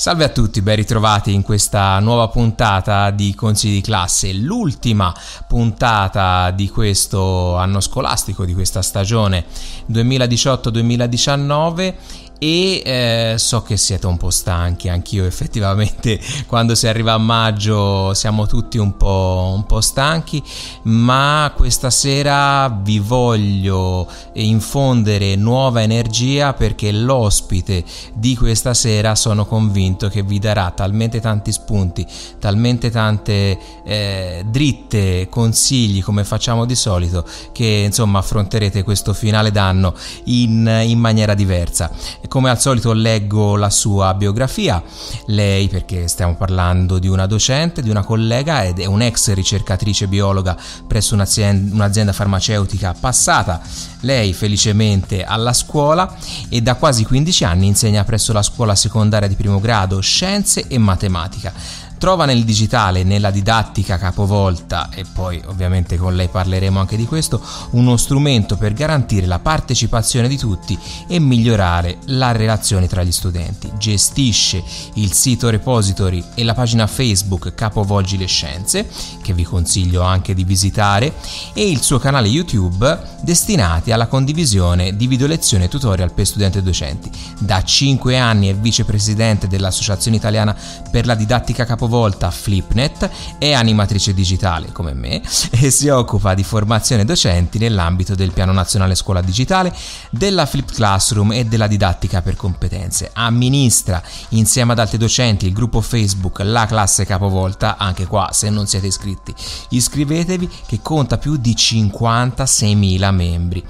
Salve 0.00 0.24
a 0.24 0.30
tutti, 0.30 0.62
ben 0.62 0.76
ritrovati 0.76 1.34
in 1.34 1.42
questa 1.42 1.98
nuova 1.98 2.28
puntata 2.28 3.10
di 3.10 3.34
Consigli 3.34 3.74
di 3.74 3.80
classe, 3.82 4.32
l'ultima 4.32 5.14
puntata 5.46 6.50
di 6.52 6.70
questo 6.70 7.54
anno 7.56 7.80
scolastico, 7.80 8.46
di 8.46 8.54
questa 8.54 8.80
stagione 8.80 9.44
2018-2019 9.92 11.94
e 12.42 12.80
eh, 12.82 13.34
so 13.36 13.60
che 13.60 13.76
siete 13.76 14.06
un 14.06 14.16
po' 14.16 14.30
stanchi, 14.30 14.88
anch'io 14.88 15.26
effettivamente 15.26 16.18
quando 16.48 16.74
si 16.74 16.86
arriva 16.86 17.12
a 17.12 17.18
maggio 17.18 18.14
siamo 18.14 18.46
tutti 18.46 18.78
un 18.78 18.96
po', 18.96 19.52
un 19.54 19.66
po' 19.66 19.82
stanchi, 19.82 20.42
ma 20.84 21.52
questa 21.54 21.90
sera 21.90 22.66
vi 22.70 22.98
voglio 22.98 24.08
infondere 24.32 25.36
nuova 25.36 25.82
energia 25.82 26.54
perché 26.54 26.90
l'ospite 26.92 27.84
di 28.14 28.34
questa 28.34 28.72
sera 28.72 29.14
sono 29.14 29.44
convinto 29.44 30.08
che 30.08 30.22
vi 30.22 30.38
darà 30.38 30.70
talmente 30.70 31.20
tanti 31.20 31.52
spunti, 31.52 32.06
talmente 32.38 32.88
tante 32.88 33.58
eh, 33.84 34.46
dritte, 34.48 35.28
consigli 35.28 36.02
come 36.02 36.24
facciamo 36.24 36.64
di 36.64 36.74
solito 36.74 37.26
che 37.52 37.82
insomma 37.84 38.20
affronterete 38.20 38.82
questo 38.82 39.12
finale 39.12 39.50
d'anno 39.50 39.94
in, 40.24 40.84
in 40.86 40.98
maniera 40.98 41.34
diversa 41.34 41.90
come 42.30 42.48
al 42.48 42.60
solito 42.60 42.92
leggo 42.92 43.56
la 43.56 43.70
sua 43.70 44.14
biografia. 44.14 44.80
Lei, 45.26 45.66
perché 45.66 46.06
stiamo 46.06 46.36
parlando 46.36 47.00
di 47.00 47.08
una 47.08 47.26
docente, 47.26 47.82
di 47.82 47.90
una 47.90 48.04
collega 48.04 48.62
ed 48.62 48.78
è 48.78 48.84
un'ex 48.84 49.32
ricercatrice 49.32 50.06
biologa 50.06 50.56
presso 50.86 51.14
un'azienda, 51.14 51.74
un'azienda 51.74 52.12
farmaceutica 52.12 52.94
passata. 52.98 53.60
Lei 54.02 54.32
felicemente 54.32 55.24
alla 55.24 55.52
scuola 55.52 56.14
e 56.48 56.60
da 56.60 56.76
quasi 56.76 57.04
15 57.04 57.44
anni 57.44 57.66
insegna 57.66 58.04
presso 58.04 58.32
la 58.32 58.42
scuola 58.42 58.76
secondaria 58.76 59.26
di 59.26 59.34
primo 59.34 59.58
grado 59.58 59.98
scienze 59.98 60.68
e 60.68 60.78
matematica 60.78 61.52
Trova 62.00 62.24
nel 62.24 62.44
digitale, 62.44 63.04
nella 63.04 63.30
didattica 63.30 63.98
capovolta, 63.98 64.88
e 64.90 65.04
poi 65.04 65.38
ovviamente 65.48 65.98
con 65.98 66.14
lei 66.16 66.28
parleremo 66.28 66.80
anche 66.80 66.96
di 66.96 67.04
questo, 67.04 67.42
uno 67.72 67.98
strumento 67.98 68.56
per 68.56 68.72
garantire 68.72 69.26
la 69.26 69.38
partecipazione 69.38 70.26
di 70.26 70.38
tutti 70.38 70.78
e 71.06 71.18
migliorare 71.18 71.98
la 72.06 72.32
relazione 72.32 72.86
tra 72.86 73.02
gli 73.02 73.12
studenti. 73.12 73.70
Gestisce 73.76 74.64
il 74.94 75.12
sito 75.12 75.50
repository 75.50 76.24
e 76.34 76.42
la 76.42 76.54
pagina 76.54 76.86
Facebook 76.86 77.54
Capovolgi 77.54 78.16
le 78.16 78.24
Scienze, 78.24 78.88
che 79.20 79.34
vi 79.34 79.44
consiglio 79.44 80.00
anche 80.00 80.32
di 80.32 80.44
visitare, 80.44 81.12
e 81.52 81.68
il 81.68 81.82
suo 81.82 81.98
canale 81.98 82.28
YouTube 82.28 82.98
destinati 83.20 83.92
alla 83.92 84.06
condivisione 84.06 84.96
di 84.96 85.06
video 85.06 85.26
lezioni 85.26 85.64
e 85.64 85.68
tutorial 85.68 86.14
per 86.14 86.26
studenti 86.26 86.56
e 86.56 86.62
docenti. 86.62 87.10
Da 87.40 87.62
5 87.62 88.18
anni 88.18 88.48
è 88.48 88.54
vicepresidente 88.54 89.48
dell'Associazione 89.48 90.16
Italiana 90.16 90.56
per 90.90 91.04
la 91.04 91.14
Didattica 91.14 91.66
Capovolta 91.66 91.88
volta 91.90 92.30
Flipnet, 92.30 93.10
è 93.36 93.52
animatrice 93.52 94.14
digitale 94.14 94.72
come 94.72 94.94
me 94.94 95.20
e 95.50 95.70
si 95.70 95.88
occupa 95.88 96.32
di 96.32 96.42
formazione 96.42 97.04
docenti 97.04 97.58
nell'ambito 97.58 98.14
del 98.14 98.32
Piano 98.32 98.52
Nazionale 98.52 98.94
Scuola 98.94 99.20
Digitale, 99.20 99.74
della 100.08 100.46
Flip 100.46 100.72
Classroom 100.72 101.32
e 101.32 101.44
della 101.44 101.66
didattica 101.66 102.22
per 102.22 102.36
competenze. 102.36 103.10
Amministra 103.12 104.02
insieme 104.30 104.72
ad 104.72 104.78
altri 104.78 104.96
docenti 104.96 105.46
il 105.46 105.52
gruppo 105.52 105.82
Facebook 105.82 106.38
La 106.40 106.64
Classe 106.64 107.04
Capovolta, 107.04 107.76
anche 107.76 108.06
qua 108.06 108.30
se 108.32 108.48
non 108.48 108.66
siete 108.66 108.86
iscritti 108.86 109.34
iscrivetevi 109.70 110.48
che 110.66 110.78
conta 110.82 111.18
più 111.18 111.36
di 111.36 111.52
56.000 111.52 113.10
membri 113.12 113.64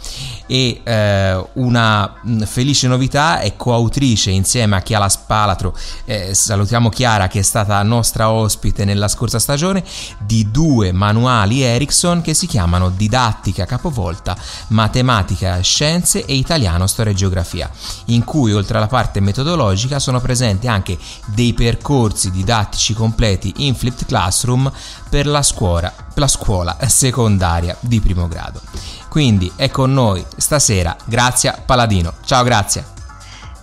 e 0.46 0.80
eh, 0.82 1.44
una 1.54 2.14
mm, 2.26 2.42
felice 2.42 2.88
novità 2.88 3.40
è 3.40 3.56
coautrice 3.56 4.30
insieme 4.30 4.76
a 4.76 4.80
Chiara 4.80 5.08
Spalatro, 5.08 5.76
eh, 6.04 6.34
salutiamo 6.34 6.88
Chiara 6.88 7.28
che 7.28 7.38
è 7.38 7.42
stata 7.42 7.80
nostra 7.82 8.09
nostra 8.10 8.30
ospite 8.30 8.84
nella 8.84 9.06
scorsa 9.06 9.38
stagione 9.38 9.84
di 10.18 10.50
due 10.50 10.90
manuali 10.90 11.62
Ericsson 11.62 12.22
che 12.22 12.34
si 12.34 12.46
chiamano 12.46 12.90
Didattica 12.90 13.66
capovolta, 13.66 14.36
Matematica, 14.68 15.60
Scienze 15.60 16.24
e 16.24 16.34
Italiano, 16.34 16.88
Storia 16.88 17.12
e 17.12 17.14
Geografia, 17.14 17.70
in 18.06 18.24
cui 18.24 18.52
oltre 18.52 18.78
alla 18.78 18.88
parte 18.88 19.20
metodologica 19.20 20.00
sono 20.00 20.20
presenti 20.20 20.66
anche 20.66 20.98
dei 21.26 21.54
percorsi 21.54 22.32
didattici 22.32 22.94
completi 22.94 23.52
in 23.58 23.76
flipped 23.76 24.06
classroom 24.06 24.70
per 25.08 25.26
la 25.26 25.42
scuola, 25.42 25.92
la 26.14 26.28
scuola 26.28 26.76
secondaria 26.88 27.76
di 27.78 28.00
primo 28.00 28.26
grado. 28.26 28.60
Quindi 29.08 29.50
è 29.54 29.70
con 29.70 29.92
noi 29.92 30.24
stasera 30.36 30.96
Grazia 31.04 31.60
Paladino. 31.64 32.14
Ciao 32.24 32.42
Grazia. 32.42 32.99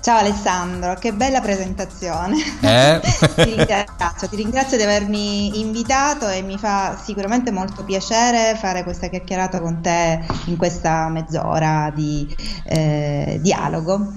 Ciao 0.07 0.19
Alessandro, 0.19 0.93
che 0.93 1.11
bella 1.11 1.41
presentazione. 1.41 2.37
Eh? 2.61 3.01
ti, 3.35 3.43
ringrazio, 3.43 4.29
ti 4.29 4.37
ringrazio 4.37 4.77
di 4.77 4.83
avermi 4.83 5.59
invitato 5.59 6.29
e 6.29 6.41
mi 6.43 6.57
fa 6.57 6.97
sicuramente 6.97 7.51
molto 7.51 7.83
piacere 7.83 8.55
fare 8.55 8.83
questa 8.83 9.09
chiacchierata 9.09 9.59
con 9.59 9.81
te 9.81 10.25
in 10.45 10.55
questa 10.55 11.09
mezz'ora 11.09 11.91
di 11.93 12.33
eh, 12.63 13.37
dialogo. 13.41 14.13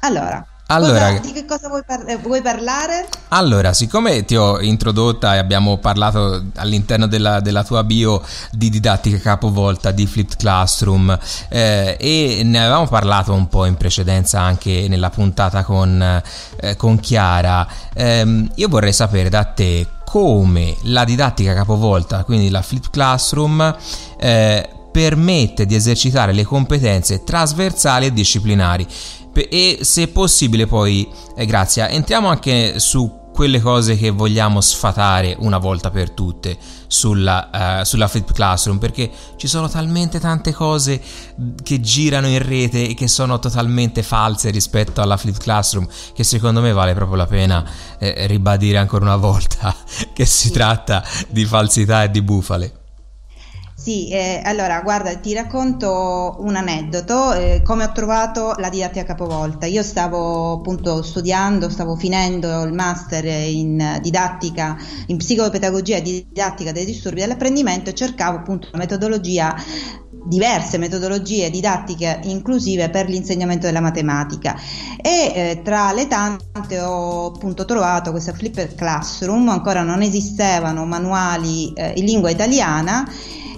Allora, 0.00 0.46
allora, 0.68 1.10
cosa, 1.10 1.20
di 1.20 1.32
che 1.32 1.44
cosa 1.44 1.68
vuoi, 1.68 1.82
par- 1.84 2.08
eh, 2.08 2.16
vuoi, 2.16 2.42
parlare? 2.42 3.06
Allora, 3.28 3.72
siccome 3.72 4.24
ti 4.24 4.34
ho 4.34 4.60
introdotta 4.60 5.34
e 5.34 5.38
abbiamo 5.38 5.78
parlato 5.78 6.46
all'interno 6.56 7.06
della, 7.06 7.40
della 7.40 7.62
tua 7.62 7.84
bio 7.84 8.20
di 8.50 8.68
didattica 8.68 9.18
capovolta, 9.18 9.92
di 9.92 10.06
flipped 10.06 10.36
classroom 10.36 11.16
eh, 11.48 11.96
e 12.00 12.40
ne 12.42 12.58
avevamo 12.58 12.88
parlato 12.88 13.32
un 13.32 13.48
po' 13.48 13.64
in 13.64 13.76
precedenza 13.76 14.40
anche 14.40 14.86
nella 14.88 15.10
puntata 15.10 15.62
con, 15.62 16.22
eh, 16.60 16.76
con 16.76 16.98
Chiara, 16.98 17.66
ehm, 17.94 18.50
io 18.56 18.68
vorrei 18.68 18.92
sapere 18.92 19.28
da 19.28 19.44
te 19.44 19.86
come 20.04 20.76
la 20.82 21.04
didattica 21.04 21.54
capovolta, 21.54 22.24
quindi 22.24 22.48
la 22.50 22.62
flipped 22.62 22.90
classroom, 22.90 23.76
eh, 24.18 24.68
permette 24.90 25.66
di 25.66 25.74
esercitare 25.74 26.32
le 26.32 26.42
competenze 26.42 27.22
trasversali 27.22 28.06
e 28.06 28.12
disciplinari 28.12 28.86
e 29.40 29.78
se 29.82 30.08
possibile 30.08 30.66
poi, 30.66 31.08
eh, 31.36 31.46
grazie, 31.46 31.88
entriamo 31.88 32.28
anche 32.28 32.78
su 32.78 33.24
quelle 33.36 33.60
cose 33.60 33.96
che 33.98 34.08
vogliamo 34.08 34.62
sfatare 34.62 35.36
una 35.40 35.58
volta 35.58 35.90
per 35.90 36.12
tutte 36.12 36.56
sulla, 36.86 37.80
uh, 37.80 37.84
sulla 37.84 38.08
Flip 38.08 38.32
Classroom 38.32 38.78
perché 38.78 39.10
ci 39.36 39.46
sono 39.46 39.68
talmente 39.68 40.18
tante 40.18 40.54
cose 40.54 40.98
che 41.62 41.82
girano 41.82 42.28
in 42.28 42.42
rete 42.42 42.88
e 42.88 42.94
che 42.94 43.08
sono 43.08 43.38
totalmente 43.38 44.02
false 44.02 44.48
rispetto 44.48 45.02
alla 45.02 45.18
Flip 45.18 45.36
Classroom 45.36 45.86
che 46.14 46.24
secondo 46.24 46.62
me 46.62 46.72
vale 46.72 46.94
proprio 46.94 47.18
la 47.18 47.26
pena 47.26 47.62
eh, 47.98 48.26
ribadire 48.26 48.78
ancora 48.78 49.04
una 49.04 49.16
volta 49.16 49.76
che 50.14 50.24
si 50.24 50.50
tratta 50.50 51.04
di 51.28 51.44
falsità 51.44 52.04
e 52.04 52.10
di 52.10 52.22
bufale. 52.22 52.85
Sì, 53.86 54.08
eh, 54.08 54.40
allora 54.42 54.80
guarda, 54.80 55.14
ti 55.14 55.32
racconto 55.32 56.38
un 56.40 56.56
aneddoto, 56.56 57.32
eh, 57.34 57.62
come 57.62 57.84
ho 57.84 57.92
trovato 57.92 58.54
la 58.58 58.68
didattica 58.68 59.04
capovolta. 59.04 59.66
Io 59.66 59.84
stavo 59.84 60.54
appunto 60.54 61.04
studiando, 61.04 61.70
stavo 61.70 61.94
finendo 61.94 62.64
il 62.64 62.72
master 62.72 63.24
in 63.24 64.00
didattica, 64.02 64.76
in 65.06 65.16
psicopedagogia 65.18 65.98
e 65.98 66.02
didattica 66.02 66.72
dei 66.72 66.84
disturbi 66.84 67.20
dell'apprendimento 67.20 67.90
e 67.90 67.94
cercavo 67.94 68.38
appunto 68.38 68.66
una 68.72 68.82
metodologia 68.82 69.54
diverse 70.24 70.78
metodologie 70.78 71.50
didattiche 71.50 72.18
inclusive 72.24 72.90
per 72.90 73.08
l'insegnamento 73.08 73.66
della 73.66 73.80
matematica 73.80 74.56
e 75.00 75.32
eh, 75.32 75.60
tra 75.62 75.92
le 75.92 76.08
tante 76.08 76.80
ho 76.80 77.26
appunto 77.26 77.64
trovato 77.64 78.10
questa 78.10 78.32
Flipper 78.32 78.74
Classroom, 78.74 79.48
ancora 79.48 79.82
non 79.82 80.02
esistevano 80.02 80.84
manuali 80.84 81.72
eh, 81.74 81.92
in 81.94 82.04
lingua 82.04 82.30
italiana 82.30 83.08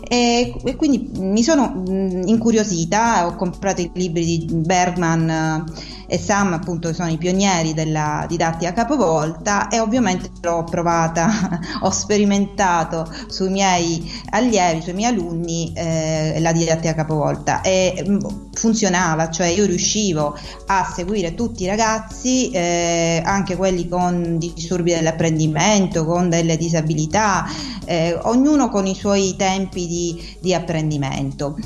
e, 0.09 0.55
e 0.65 0.77
quindi 0.77 1.11
mi 1.19 1.43
sono 1.43 1.69
mh, 1.69 2.23
incuriosita, 2.27 3.27
ho 3.27 3.37
comprato 3.37 3.81
i 3.81 3.91
libri 3.93 4.25
di 4.25 4.47
Bergman 4.55 5.65
e 6.11 6.19
Sam 6.19 6.55
appunto 6.55 6.95
sono 6.95 7.11
i 7.11 7.19
pionieri 7.19 7.75
della 7.75 8.25
didattica 8.27 8.73
capovolta 8.73 9.69
e 9.69 9.79
ovviamente 9.79 10.31
l'ho 10.41 10.65
provata, 10.65 11.61
ho 11.83 11.91
sperimentato 11.91 13.07
sui 13.29 13.51
miei 13.51 14.11
allievi, 14.31 14.81
sui 14.81 14.95
miei 14.95 15.13
alunni 15.13 15.71
eh, 15.75 16.39
la 16.41 16.53
didattica 16.53 16.95
capovolta. 16.95 17.61
E 17.61 18.03
mh, 18.07 18.49
funzionava, 18.55 19.31
cioè 19.31 19.49
io 19.49 19.67
riuscivo 19.67 20.37
a 20.67 20.91
seguire 20.93 21.35
tutti 21.35 21.65
i 21.65 21.67
ragazzi, 21.67 22.51
eh, 22.51 23.23
anche 23.25 23.55
quelli 23.55 23.87
con 23.87 24.39
disturbi 24.39 24.93
dell'apprendimento, 24.93 26.07
con 26.07 26.31
delle 26.31 26.57
disabilità, 26.57 27.47
eh, 27.85 28.19
ognuno 28.23 28.69
con 28.69 28.87
i 28.87 28.95
suoi 28.95 29.35
tempi 29.37 29.87
di, 29.87 30.37
di 30.41 30.55
apprendimento, 30.55 31.57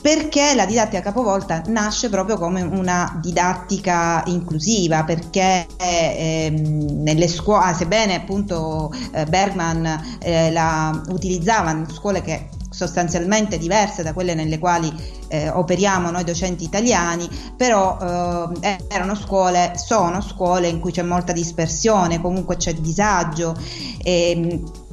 perché 0.00 0.54
la 0.54 0.66
didattica 0.66 1.02
capovolta 1.02 1.62
nasce 1.66 2.08
proprio 2.08 2.36
come 2.38 2.62
una 2.62 3.18
didattica 3.20 3.85
didattica 3.86 4.22
inclusiva 4.26 5.04
perché 5.04 5.66
ehm, 5.76 7.02
nelle 7.02 7.28
scuole, 7.28 7.72
sebbene 7.74 8.16
appunto 8.16 8.92
eh, 9.12 9.24
Bergman 9.26 10.18
eh, 10.20 10.50
la 10.50 11.00
utilizzava 11.08 11.70
in 11.70 11.86
scuole 11.88 12.20
che 12.22 12.48
sostanzialmente 12.68 13.56
diverse 13.56 14.02
da 14.02 14.12
quelle 14.12 14.34
nelle 14.34 14.58
quali 14.58 14.92
eh, 15.28 15.48
operiamo 15.48 16.10
noi 16.10 16.24
docenti 16.24 16.64
italiani, 16.64 17.26
però 17.56 17.96
eh, 18.60 18.78
erano 18.88 19.14
scuole, 19.14 19.72
sono 19.76 20.20
scuole 20.20 20.68
in 20.68 20.80
cui 20.80 20.92
c'è 20.92 21.02
molta 21.02 21.32
dispersione, 21.32 22.20
comunque 22.20 22.56
c'è 22.56 22.74
disagio. 22.74 23.56
E, 24.02 24.30
ehm, 24.30 24.84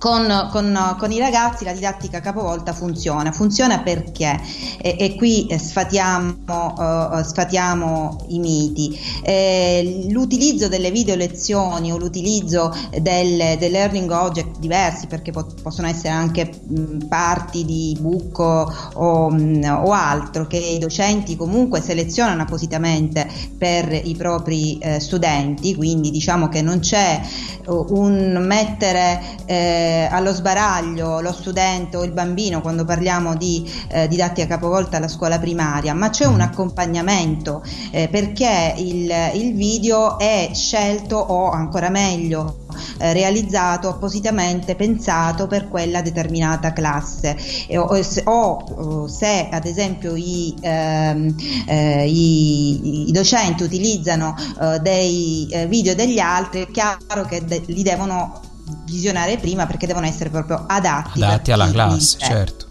con, 0.00 0.48
con, 0.50 0.96
con, 0.98 1.12
i 1.12 1.18
ragazzi 1.18 1.62
la 1.62 1.74
didattica 1.74 2.20
capovolta 2.20 2.72
funziona. 2.72 3.32
Funziona 3.32 3.80
perché? 3.80 4.40
E, 4.80 4.96
e 4.98 5.14
qui 5.14 5.46
sfatiamo, 5.54 6.36
uh, 6.48 7.22
sfatiamo 7.22 8.24
i 8.28 8.38
miti. 8.38 8.98
Eh, 9.22 10.06
l'utilizzo 10.08 10.68
delle 10.68 10.90
video 10.90 11.16
lezioni 11.16 11.92
o 11.92 11.98
l'utilizzo 11.98 12.74
delle, 12.98 13.58
dei 13.58 13.70
learning 13.70 14.10
object 14.10 14.58
diversi, 14.58 15.06
perché 15.06 15.32
po- 15.32 15.52
possono 15.62 15.86
essere 15.86 16.08
anche 16.08 16.50
mh, 16.66 17.06
parti 17.06 17.66
di 17.66 17.94
book 18.00 18.38
o, 18.38 18.72
o, 18.94 19.26
o, 19.26 19.92
altro, 19.92 20.46
che 20.46 20.56
i 20.56 20.78
docenti 20.78 21.36
comunque 21.36 21.82
selezionano 21.82 22.40
appositamente 22.40 23.28
per 23.58 23.92
i 23.92 24.14
propri 24.16 24.78
eh, 24.78 24.98
studenti, 24.98 25.74
quindi 25.76 26.10
diciamo 26.10 26.48
che 26.48 26.62
non 26.62 26.78
c'è 26.78 27.20
uh, 27.66 27.84
un 27.90 28.42
mettere 28.46 29.20
eh, 29.44 29.88
eh, 29.90 30.08
allo 30.10 30.32
sbaraglio 30.32 31.20
lo 31.20 31.32
studente 31.32 31.96
o 31.96 32.04
il 32.04 32.12
bambino 32.12 32.60
quando 32.60 32.84
parliamo 32.84 33.34
di 33.34 33.68
eh, 33.88 34.06
didattica 34.06 34.46
capovolta 34.46 34.98
alla 34.98 35.08
scuola 35.08 35.38
primaria, 35.38 35.94
ma 35.94 36.10
c'è 36.10 36.26
un 36.26 36.36
mm. 36.36 36.40
accompagnamento 36.40 37.62
eh, 37.90 38.08
perché 38.08 38.74
il, 38.76 39.12
il 39.34 39.54
video 39.54 40.18
è 40.18 40.50
scelto 40.54 41.16
o 41.16 41.50
ancora 41.50 41.88
meglio 41.88 42.58
eh, 42.98 43.12
realizzato 43.12 43.88
appositamente 43.88 44.76
pensato 44.76 45.46
per 45.46 45.68
quella 45.68 46.02
determinata 46.02 46.72
classe 46.72 47.36
e, 47.66 47.76
o, 47.76 47.88
o, 48.24 49.08
se 49.08 49.48
ad 49.50 49.64
esempio 49.64 50.14
i, 50.14 50.54
ehm, 50.60 51.34
eh, 51.66 52.06
i, 52.06 53.08
i 53.08 53.12
docenti 53.12 53.62
utilizzano 53.62 54.34
eh, 54.60 54.78
dei 54.80 55.48
eh, 55.50 55.66
video 55.66 55.94
degli 55.94 56.18
altri 56.18 56.62
è 56.62 56.70
chiaro 56.70 57.24
che 57.26 57.44
de- 57.44 57.62
li 57.66 57.82
devono 57.82 58.49
visionare 58.84 59.36
prima 59.38 59.66
perché 59.66 59.86
devono 59.86 60.06
essere 60.06 60.30
proprio 60.30 60.64
adatti, 60.66 61.22
adatti 61.22 61.52
alla 61.52 61.70
classe, 61.70 62.18
certo. 62.18 62.68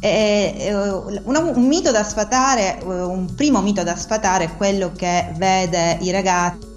E, 0.00 0.70
un, 0.72 1.36
un, 1.54 1.66
mito 1.66 1.92
da 1.92 2.02
sfatare, 2.02 2.80
un 2.82 3.32
primo 3.36 3.60
mito 3.60 3.84
da 3.84 3.94
sfatare 3.94 4.44
è 4.44 4.56
quello 4.56 4.90
che 4.90 5.32
vede 5.36 5.98
i 6.00 6.10
ragazzi 6.10 6.71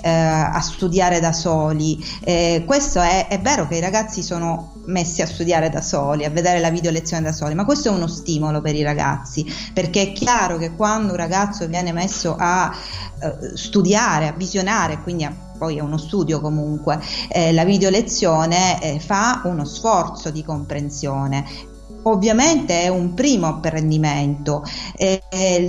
eh, 0.00 0.10
a 0.10 0.60
studiare 0.60 1.20
da 1.20 1.32
soli. 1.32 2.02
Eh, 2.22 2.64
questo 2.66 3.00
è, 3.00 3.28
è, 3.28 3.40
vero 3.40 3.66
che 3.66 3.76
i 3.76 3.80
ragazzi 3.80 4.22
sono 4.22 4.74
messi 4.86 5.22
a 5.22 5.26
studiare 5.26 5.70
da 5.70 5.80
soli, 5.80 6.24
a 6.24 6.30
vedere 6.30 6.60
la 6.60 6.70
video 6.70 6.90
lezione 6.90 7.22
da 7.22 7.32
soli, 7.32 7.54
ma 7.54 7.64
questo 7.64 7.88
è 7.88 7.92
uno 7.92 8.06
stimolo 8.06 8.60
per 8.60 8.74
i 8.74 8.82
ragazzi, 8.82 9.44
perché 9.72 10.02
è 10.02 10.12
chiaro 10.12 10.58
che 10.58 10.74
quando 10.74 11.12
un 11.12 11.18
ragazzo 11.18 11.66
viene 11.66 11.92
messo 11.92 12.36
a 12.38 12.74
eh, 13.20 13.56
studiare, 13.56 14.28
a 14.28 14.32
visionare, 14.32 15.00
quindi 15.02 15.24
a 15.24 15.50
poi 15.62 15.76
è 15.76 15.80
uno 15.80 15.96
studio 15.96 16.40
comunque, 16.40 17.00
eh, 17.28 17.52
la 17.52 17.64
video 17.64 17.88
lezione 17.88 18.82
eh, 18.82 18.98
fa 18.98 19.42
uno 19.44 19.64
sforzo 19.64 20.30
di 20.30 20.42
comprensione 20.42 21.70
Ovviamente 22.04 22.82
è 22.82 22.88
un 22.88 23.14
primo 23.14 23.46
apprendimento. 23.46 24.64
Eh, 24.96 25.22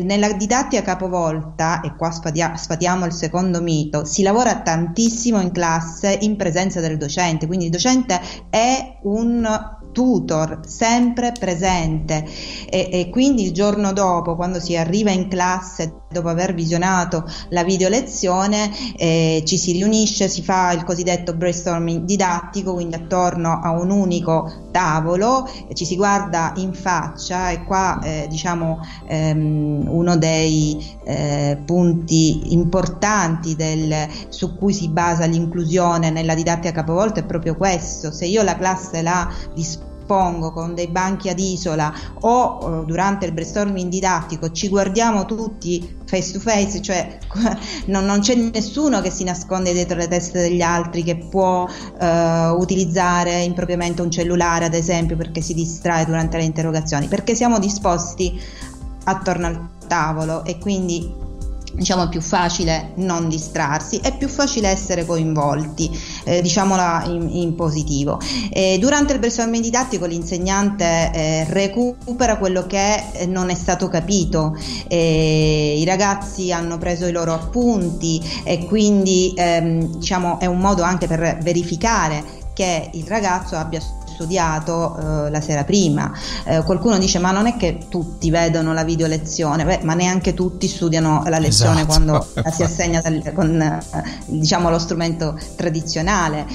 nella 0.03 0.31
didattica 0.33 0.81
capovolta, 0.81 1.81
e 1.81 1.95
qua 1.95 2.11
sfatia, 2.11 2.55
sfatiamo 2.55 3.05
il 3.05 3.13
secondo 3.13 3.61
mito, 3.61 4.05
si 4.05 4.23
lavora 4.23 4.61
tantissimo 4.61 5.39
in 5.39 5.51
classe 5.51 6.17
in 6.21 6.35
presenza 6.35 6.79
del 6.79 6.97
docente, 6.97 7.47
quindi 7.47 7.65
il 7.65 7.71
docente 7.71 8.19
è 8.49 8.99
un 9.03 9.81
tutor 9.93 10.61
sempre 10.65 11.31
presente 11.31 12.25
e, 12.67 12.89
e, 12.91 13.09
quindi 13.09 13.45
il 13.45 13.53
giorno 13.53 13.93
dopo 13.93 14.35
quando 14.35 14.59
si 14.59 14.75
arriva 14.75 15.11
in 15.11 15.29
classe 15.29 16.02
dopo 16.13 16.29
aver 16.29 16.53
visionato 16.53 17.25
la 17.49 17.63
video 17.63 17.89
lezione 17.89 18.71
eh, 18.95 19.43
ci 19.45 19.57
si 19.57 19.73
riunisce 19.73 20.29
si 20.29 20.41
fa 20.41 20.71
il 20.71 20.85
cosiddetto 20.85 21.33
brainstorming 21.33 22.05
didattico 22.05 22.73
quindi 22.73 22.95
attorno 22.95 23.59
a 23.61 23.71
un 23.71 23.91
unico 23.91 24.69
tavolo 24.71 25.49
ci 25.73 25.85
si 25.85 25.95
guarda 25.97 26.53
in 26.55 26.73
faccia 26.73 27.49
e 27.49 27.63
qua 27.65 27.99
eh, 28.01 28.27
diciamo 28.29 28.79
ehm, 29.07 29.87
uno 29.87 30.17
dei 30.17 30.97
eh, 31.05 31.57
punti 31.65 32.53
importanti 32.53 33.55
del, 33.55 34.07
su 34.29 34.55
cui 34.55 34.73
si 34.73 34.89
basa 34.89 35.25
l'inclusione 35.25 36.09
nella 36.09 36.35
didattica 36.35 36.71
capovolta 36.73 37.19
è 37.19 37.25
proprio 37.25 37.55
questo. 37.55 38.11
Se 38.11 38.25
io 38.25 38.43
la 38.43 38.55
classe 38.55 39.01
la 39.01 39.29
dispongo 39.53 39.92
pongo 40.13 40.53
con 40.53 40.75
dei 40.75 40.89
banchi 40.89 41.27
ad 41.29 41.39
isola 41.39 41.91
o 42.19 42.59
uh, 42.61 42.85
durante 42.85 43.25
il 43.25 43.31
brainstorming 43.31 43.89
didattico 43.89 44.51
ci 44.51 44.69
guardiamo 44.69 45.25
tutti 45.25 46.01
face 46.05 46.33
to 46.33 46.39
face, 46.39 46.83
cioè 46.83 47.17
non, 47.87 48.05
non, 48.05 48.19
c'è 48.19 48.35
nessuno 48.35 49.01
che 49.01 49.09
si 49.09 49.23
nasconde 49.23 49.73
dietro 49.73 49.97
le 49.97 50.07
teste 50.07 50.39
degli 50.39 50.61
altri 50.61 51.01
che 51.01 51.17
può 51.17 51.63
uh, 51.67 52.05
utilizzare 52.59 53.41
impropriamente 53.41 54.03
un 54.03 54.11
cellulare 54.11 54.65
ad 54.65 54.75
esempio 54.75 55.17
perché 55.17 55.41
si 55.41 55.55
distrae 55.55 56.05
durante 56.05 56.37
le 56.37 56.43
interrogazioni, 56.43 57.07
perché 57.07 57.33
siamo 57.33 57.57
disposti 57.57 58.39
attorno 59.05 59.47
al 59.47 59.69
tavolo 59.87 60.45
e 60.45 60.59
quindi 60.59 61.21
diciamo 61.73 62.03
è 62.03 62.09
più 62.09 62.21
facile 62.21 62.91
non 62.95 63.27
distrarsi, 63.27 63.97
è 63.97 64.15
più 64.15 64.27
facile 64.27 64.69
essere 64.69 65.05
coinvolti, 65.05 65.89
eh, 66.23 66.41
diciamola 66.41 67.03
in, 67.07 67.29
in 67.29 67.55
positivo. 67.55 68.19
Eh, 68.51 68.77
durante 68.79 69.13
il 69.13 69.19
brainstorming 69.19 69.63
didattico 69.63 70.05
l'insegnante 70.05 71.11
eh, 71.13 71.45
recupera 71.49 72.37
quello 72.37 72.65
che 72.67 73.03
eh, 73.13 73.25
non 73.25 73.49
è 73.49 73.55
stato 73.55 73.87
capito, 73.87 74.55
eh, 74.87 75.75
i 75.77 75.85
ragazzi 75.85 76.51
hanno 76.51 76.77
preso 76.77 77.05
i 77.05 77.11
loro 77.11 77.33
appunti 77.33 78.21
e 78.43 78.65
quindi 78.65 79.33
ehm, 79.35 79.97
diciamo 79.97 80.39
è 80.39 80.45
un 80.45 80.59
modo 80.59 80.83
anche 80.83 81.07
per 81.07 81.39
verificare 81.41 82.41
che 82.53 82.89
il 82.93 83.05
ragazzo 83.07 83.55
abbia 83.55 83.81
studiato 84.13 84.95
eh, 85.25 85.29
la 85.29 85.41
sera 85.41 85.63
prima. 85.63 86.11
Eh, 86.45 86.63
qualcuno 86.63 86.97
dice 86.97 87.19
ma 87.19 87.31
non 87.31 87.47
è 87.47 87.57
che 87.57 87.87
tutti 87.89 88.29
vedono 88.29 88.73
la 88.73 88.83
video 88.83 89.07
lezione, 89.07 89.65
Beh, 89.65 89.79
ma 89.83 89.93
neanche 89.93 90.33
tutti 90.33 90.67
studiano 90.67 91.23
la 91.27 91.39
lezione 91.39 91.81
esatto. 91.81 91.87
quando 91.87 92.27
la 92.41 92.51
si 92.51 92.63
assegna 92.63 93.01
con 93.33 93.61
eh, 93.61 93.81
diciamo, 94.25 94.69
lo 94.69 94.79
strumento 94.79 95.37
tradizionale. 95.55 96.45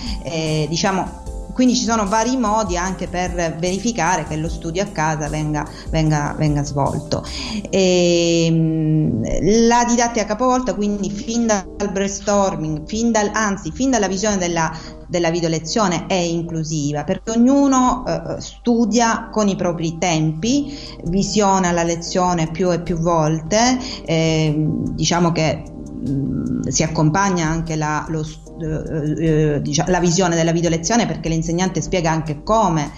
diciamo, 0.69 1.27
quindi 1.59 1.75
ci 1.75 1.87
sono 1.87 2.07
vari 2.07 2.37
modi 2.37 2.77
anche 2.77 3.09
per 3.09 3.57
verificare 3.59 4.25
che 4.29 4.37
lo 4.37 4.49
studio 4.49 4.81
a 4.81 4.87
casa 4.87 5.29
venga, 5.29 5.69
venga, 5.91 6.33
venga 6.39 6.63
svolto. 6.63 7.25
E, 7.69 8.45
ehm, 8.47 9.67
la 9.67 9.85
didattica 9.85 10.25
capovolta 10.25 10.75
quindi 10.75 11.11
fin 11.11 11.47
dal 11.47 11.91
brainstorming, 11.91 12.87
fin 12.87 13.11
dal, 13.11 13.31
anzi 13.33 13.73
fin 13.73 13.91
dalla 13.91 14.07
visione 14.07 14.37
della 14.37 14.73
della 15.09 15.31
video 15.31 15.49
lezione 15.49 16.07
è 16.07 16.15
inclusiva 16.15 17.05
perché 17.05 17.33
ognuno 17.33 18.05
eh, 18.07 18.41
studia 18.41 19.29
con 19.31 19.49
i 19.49 19.57
propri 19.57 19.99
tempi, 19.99 20.79
visiona 21.05 21.73
la 21.73 21.83
lezione 21.83 22.51
più 22.51 22.71
e 22.73 22.81
più 22.81 22.99
volte, 22.99 23.79
eh, 24.05 24.55
diciamo 24.57 25.33
che 25.33 25.63
mm, 26.09 26.61
si 26.69 26.83
accompagna 26.83 27.49
anche 27.49 27.77
la, 27.77 28.07
lo, 28.09 28.25
eh, 28.61 29.61
eh, 29.61 29.85
la 29.87 30.01
visione 30.01 30.35
della 30.35 30.53
video 30.53 30.69
lezione 30.69 31.07
perché 31.07 31.29
l'insegnante 31.29 31.81
spiega 31.81 32.11
anche 32.11 32.43
come 32.43 32.91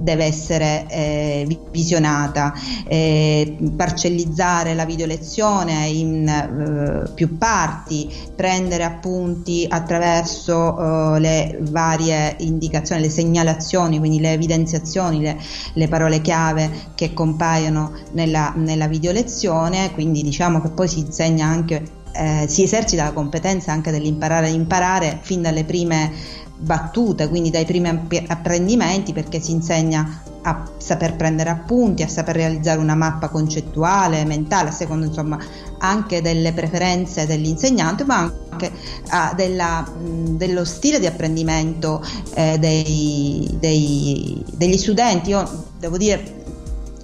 deve 0.00 0.24
essere 0.24 0.86
eh, 0.88 1.58
visionata, 1.70 2.52
eh, 2.86 3.56
parcellizzare 3.76 4.74
la 4.74 4.84
video 4.84 5.06
lezione 5.06 5.86
in 5.86 6.28
eh, 6.28 7.10
più 7.14 7.36
parti, 7.36 8.12
prendere 8.34 8.84
appunti 8.84 9.66
attraverso 9.68 11.16
eh, 11.16 11.20
le 11.20 11.58
varie 11.62 12.36
indicazioni, 12.38 13.02
le 13.02 13.10
segnalazioni, 13.10 13.98
quindi 13.98 14.20
le 14.20 14.32
evidenziazioni, 14.32 15.20
le, 15.20 15.36
le 15.72 15.88
parole 15.88 16.20
chiave 16.20 16.70
che 16.94 17.12
compaiono 17.12 17.92
nella, 18.12 18.52
nella 18.54 18.86
video 18.86 19.12
lezione, 19.12 19.92
quindi 19.92 20.22
diciamo 20.22 20.60
che 20.60 20.68
poi 20.68 20.88
si 20.88 21.00
insegna 21.00 21.46
anche 21.46 21.96
eh, 22.18 22.46
si 22.48 22.64
esercita 22.64 23.04
la 23.04 23.12
competenza 23.12 23.70
anche 23.70 23.92
dell'imparare 23.92 24.46
a 24.46 24.50
imparare 24.50 25.18
fin 25.22 25.42
dalle 25.42 25.64
prime 25.64 26.12
battute, 26.58 27.28
quindi 27.28 27.50
dai 27.50 27.64
primi 27.64 27.88
apprendimenti, 28.26 29.12
perché 29.12 29.40
si 29.40 29.52
insegna 29.52 30.22
a 30.42 30.64
saper 30.78 31.14
prendere 31.14 31.50
appunti, 31.50 32.02
a 32.02 32.08
saper 32.08 32.34
realizzare 32.36 32.80
una 32.80 32.94
mappa 32.94 33.28
concettuale, 33.28 34.24
mentale, 34.24 34.70
a 34.70 34.72
secondo 34.72 35.06
insomma 35.06 35.38
anche 35.78 36.20
delle 36.20 36.52
preferenze 36.52 37.26
dell'insegnante, 37.26 38.04
ma 38.04 38.32
anche 38.50 38.72
uh, 39.10 39.34
della, 39.36 39.82
mh, 39.82 40.36
dello 40.36 40.64
stile 40.64 40.98
di 40.98 41.06
apprendimento 41.06 42.02
eh, 42.34 42.58
dei, 42.58 43.56
dei, 43.60 44.42
degli 44.52 44.76
studenti. 44.76 45.30
Io 45.30 45.66
devo 45.78 45.96
dire 45.96 46.37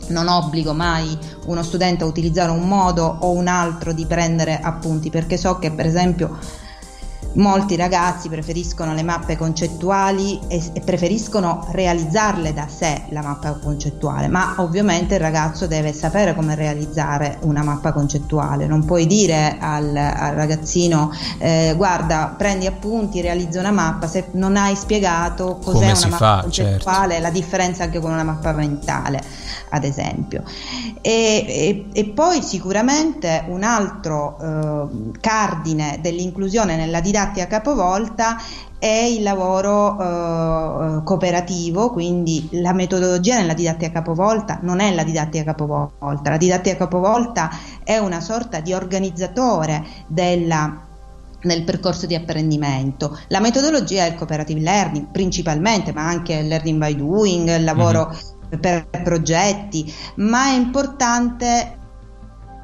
non 0.08 0.28
obbligo 0.28 0.73
mai 0.73 1.16
uno 1.46 1.62
studente 1.62 2.04
a 2.04 2.06
utilizzare 2.06 2.50
un 2.50 2.66
modo 2.66 3.16
o 3.20 3.30
un 3.30 3.46
altro 3.46 3.92
di 3.92 4.06
prendere 4.06 4.58
appunti 4.61 5.11
perché 5.11 5.37
so 5.37 5.58
che 5.58 5.70
per 5.70 5.87
esempio 5.87 6.38
Molti 7.35 7.75
ragazzi 7.75 8.29
preferiscono 8.29 8.95
le 8.95 9.03
mappe 9.03 9.37
concettuali 9.37 10.38
e, 10.47 10.62
e, 10.73 10.81
preferiscono 10.83 11.67
realizzarle 11.71 12.53
da 12.53 12.69
sé 12.69 13.07
la 13.09 13.23
mappa 13.23 13.55
concettuale, 13.55 14.29
ma 14.29 14.55
ovviamente 14.59 15.14
il 15.14 15.21
ragazzo 15.21 15.67
deve 15.67 15.93
sapere 15.93 16.33
come 16.37 16.55
realizzare 16.55 17.38
una 17.41 17.64
mappa 17.64 17.93
concettuale. 17.93 18.69
Non 18.69 18.85
puoi 18.85 19.07
dire 19.07 19.57
al, 19.59 19.97
al 19.97 20.35
ragazzino 20.35 21.11
eh, 21.38 21.75
guarda, 21.76 22.37
prendi 22.38 22.67
appunti, 22.67 23.21
realizza 23.21 23.59
una 23.59 23.73
mappa 23.73 24.07
se 24.07 24.29
non 24.33 24.57
hai 24.57 24.76
spiegato 24.76 25.59
cos'è 25.61 25.73
come 25.73 25.87
una 25.87 26.09
mappa 26.09 26.17
fa, 26.17 26.41
concettuale, 26.43 27.14
certo. 27.14 27.23
la 27.23 27.31
differenza 27.31 27.83
anche 27.83 27.99
con 27.99 28.12
una 28.12 28.23
mappa 28.23 28.53
mentale, 28.53 29.21
ad 29.71 29.83
esempio. 29.83 30.45
E, 31.00 31.45
e, 31.49 31.87
e 31.93 32.05
poi 32.11 32.43
sicuramente 32.43 33.45
un 33.49 33.64
altro 33.64 34.38
eh, 34.41 35.19
cardine 35.21 35.99
dell'inclusione 36.00 36.76
nella 36.76 37.00
didattica 37.00 37.23
a 37.40 37.47
capovolta 37.47 38.37
è 38.78 38.87
il 38.87 39.23
lavoro 39.23 39.99
eh, 39.99 41.02
cooperativo, 41.04 41.90
quindi 41.90 42.49
la 42.52 42.73
metodologia 42.73 43.37
nella 43.37 43.54
didattica 43.54 43.90
capovolta 43.90 44.59
non 44.62 44.81
è 44.81 44.95
la 44.95 45.04
didattica 45.04 45.45
capovolta, 45.45 46.31
la 46.31 46.37
didattica 46.37 46.76
capovolta 46.76 47.50
è 47.83 47.97
una 47.97 48.21
sorta 48.21 48.61
di 48.61 48.75
organizzatore 48.75 49.85
della 50.07 50.83
nel 51.45 51.64
percorso 51.64 52.07
di 52.07 52.14
apprendimento. 52.14 53.19
La 53.28 53.40
metodologia 53.40 54.04
è 54.04 54.09
il 54.09 54.14
cooperative 54.14 54.61
learning 54.61 55.09
principalmente, 55.11 55.93
ma 55.93 56.07
anche 56.07 56.35
il 56.35 56.49
learning 56.49 56.78
by 56.78 56.97
doing, 56.97 57.49
il 57.57 57.64
lavoro 57.64 58.09
mm-hmm. 58.09 58.61
per 58.61 58.87
progetti, 59.02 59.93
ma 60.16 60.47
è 60.47 60.54
importante 60.54 61.78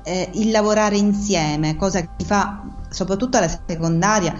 eh, 0.02 0.30
il 0.34 0.50
lavorare 0.50 0.96
insieme, 0.96 1.76
cosa 1.76 2.00
che 2.00 2.08
si 2.18 2.24
fa 2.24 2.62
soprattutto 2.88 3.36
alla 3.36 3.50
secondaria 3.66 4.34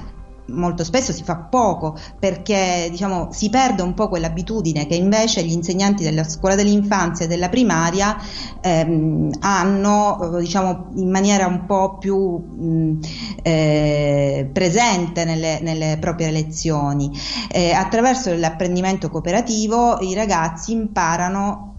molto 0.50 0.84
spesso 0.84 1.12
si 1.12 1.22
fa 1.22 1.36
poco 1.36 1.96
perché 2.18 2.88
diciamo, 2.90 3.28
si 3.32 3.50
perde 3.50 3.82
un 3.82 3.94
po' 3.94 4.08
quell'abitudine 4.08 4.86
che 4.86 4.94
invece 4.94 5.42
gli 5.42 5.52
insegnanti 5.52 6.02
della 6.02 6.24
scuola 6.24 6.54
dell'infanzia 6.54 7.24
e 7.24 7.28
della 7.28 7.48
primaria 7.48 8.16
ehm, 8.60 9.30
hanno 9.40 10.36
diciamo, 10.38 10.90
in 10.96 11.10
maniera 11.10 11.46
un 11.46 11.66
po' 11.66 11.98
più 11.98 12.18
mh, 12.18 12.98
eh, 13.42 14.50
presente 14.52 15.24
nelle, 15.24 15.60
nelle, 15.60 15.98
proprie 16.00 16.30
lezioni. 16.30 17.10
Eh, 17.50 17.72
attraverso 17.72 18.34
l'apprendimento 18.34 19.10
cooperativo 19.10 19.98
i 20.00 20.14
ragazzi 20.14 20.72
imparano 20.72 21.69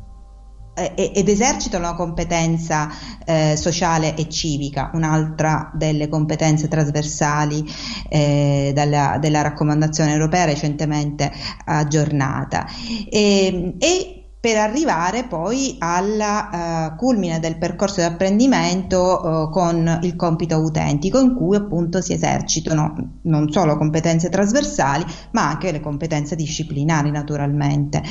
ed 0.95 1.27
esercitano 1.27 1.83
la 1.83 1.93
competenza 1.93 2.89
eh, 3.25 3.55
sociale 3.55 4.15
e 4.15 4.29
civica, 4.29 4.91
un'altra 4.93 5.71
delle 5.73 6.07
competenze 6.07 6.67
trasversali 6.67 7.63
eh, 8.09 8.71
dalla, 8.73 9.17
della 9.19 9.41
raccomandazione 9.41 10.11
europea 10.11 10.45
recentemente 10.45 11.31
aggiornata. 11.65 12.65
E, 13.09 13.75
e 13.79 14.20
per 14.41 14.57
arrivare 14.57 15.25
poi 15.25 15.75
al 15.77 16.17
uh, 16.17 16.95
culmine 16.95 17.39
del 17.39 17.59
percorso 17.59 17.97
di 17.97 18.07
apprendimento 18.07 18.97
uh, 18.97 19.51
con 19.51 19.99
il 20.01 20.15
compito 20.15 20.55
autentico 20.55 21.19
in 21.19 21.35
cui 21.35 21.55
appunto 21.55 22.01
si 22.01 22.13
esercitano 22.13 23.19
non 23.21 23.51
solo 23.51 23.77
competenze 23.77 24.29
trasversali 24.29 25.05
ma 25.33 25.47
anche 25.47 25.71
le 25.71 25.79
competenze 25.79 26.35
disciplinari 26.35 27.11
naturalmente. 27.11 28.01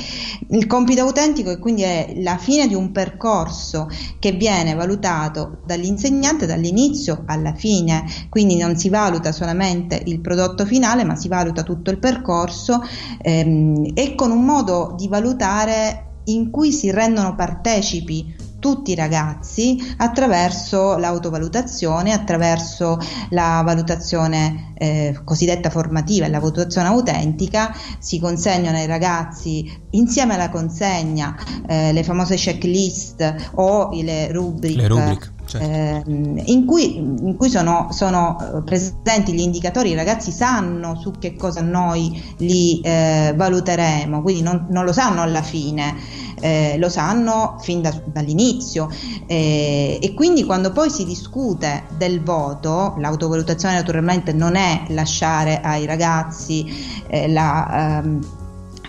Il 0.51 0.67
compito 0.67 1.01
autentico 1.01 1.59
quindi 1.59 1.81
è 1.81 2.13
la 2.19 2.37
fine 2.37 2.65
di 2.65 2.75
un 2.75 2.93
percorso 2.93 3.89
che 4.17 4.31
viene 4.31 4.73
valutato 4.73 5.59
dall'insegnante 5.65 6.45
dall'inizio 6.45 7.23
alla 7.25 7.53
fine, 7.53 8.05
quindi 8.29 8.55
non 8.55 8.77
si 8.77 8.87
valuta 8.87 9.33
solamente 9.33 10.01
il 10.05 10.21
prodotto 10.21 10.65
finale 10.65 11.03
ma 11.03 11.17
si 11.17 11.27
valuta 11.27 11.63
tutto 11.63 11.91
il 11.91 11.99
percorso 11.99 12.81
ehm, 13.21 13.91
e 13.93 14.15
con 14.15 14.31
un 14.31 14.45
modo 14.45 14.95
di 14.97 15.09
valutare 15.09 16.05
in 16.25 16.49
cui 16.49 16.71
si 16.71 16.91
rendono 16.91 17.35
partecipi 17.35 18.49
tutti 18.61 18.91
i 18.91 18.95
ragazzi 18.95 19.95
attraverso 19.97 20.95
l'autovalutazione, 20.97 22.13
attraverso 22.13 22.99
la 23.31 23.63
valutazione 23.65 24.73
eh, 24.77 25.19
cosiddetta 25.25 25.71
formativa 25.71 26.27
e 26.27 26.29
la 26.29 26.39
valutazione 26.39 26.87
autentica, 26.87 27.75
si 27.97 28.19
consegnano 28.19 28.77
ai 28.77 28.85
ragazzi 28.85 29.69
insieme 29.89 30.35
alla 30.35 30.49
consegna 30.49 31.35
eh, 31.67 31.91
le 31.91 32.03
famose 32.03 32.35
checklist 32.35 33.51
o 33.55 33.89
le 33.91 34.31
rubriche. 34.31 35.39
Certo. 35.51 36.09
Eh, 36.09 36.43
in, 36.45 36.65
cui, 36.65 36.95
in 36.95 37.35
cui, 37.35 37.49
sono, 37.49 37.89
sono, 37.91 38.37
eh, 38.39 38.63
presenti 38.63 39.33
gli 39.33 39.41
indicatori, 39.41 39.89
i 39.89 39.95
ragazzi 39.95 40.31
sanno 40.31 40.95
su 40.95 41.11
che 41.19 41.35
cosa 41.35 41.59
noi 41.59 42.23
li 42.37 42.79
eh, 42.79 43.33
valuteremo, 43.35 44.21
quindi 44.21 44.43
non, 44.43 44.67
non, 44.69 44.85
lo 44.85 44.93
sanno 44.93 45.21
alla 45.21 45.41
fine, 45.41 45.95
eh, 46.39 46.77
lo 46.77 46.87
sanno 46.87 47.57
fin 47.59 47.81
da, 47.81 47.93
dall'inizio 48.05 48.89
eh, 49.25 49.99
e 50.01 50.13
quindi 50.13 50.45
quando 50.45 50.71
poi 50.71 50.89
si 50.89 51.03
discute 51.03 51.83
del 51.97 52.23
voto, 52.23 52.95
l'autovalutazione 52.99 53.75
naturalmente 53.75 54.31
non 54.31 54.55
è 54.55 54.83
lasciare 54.89 55.59
ai 55.59 55.85
ragazzi 55.85 56.65
eh, 57.07 57.27
la 57.27 57.99
ehm, 57.99 58.25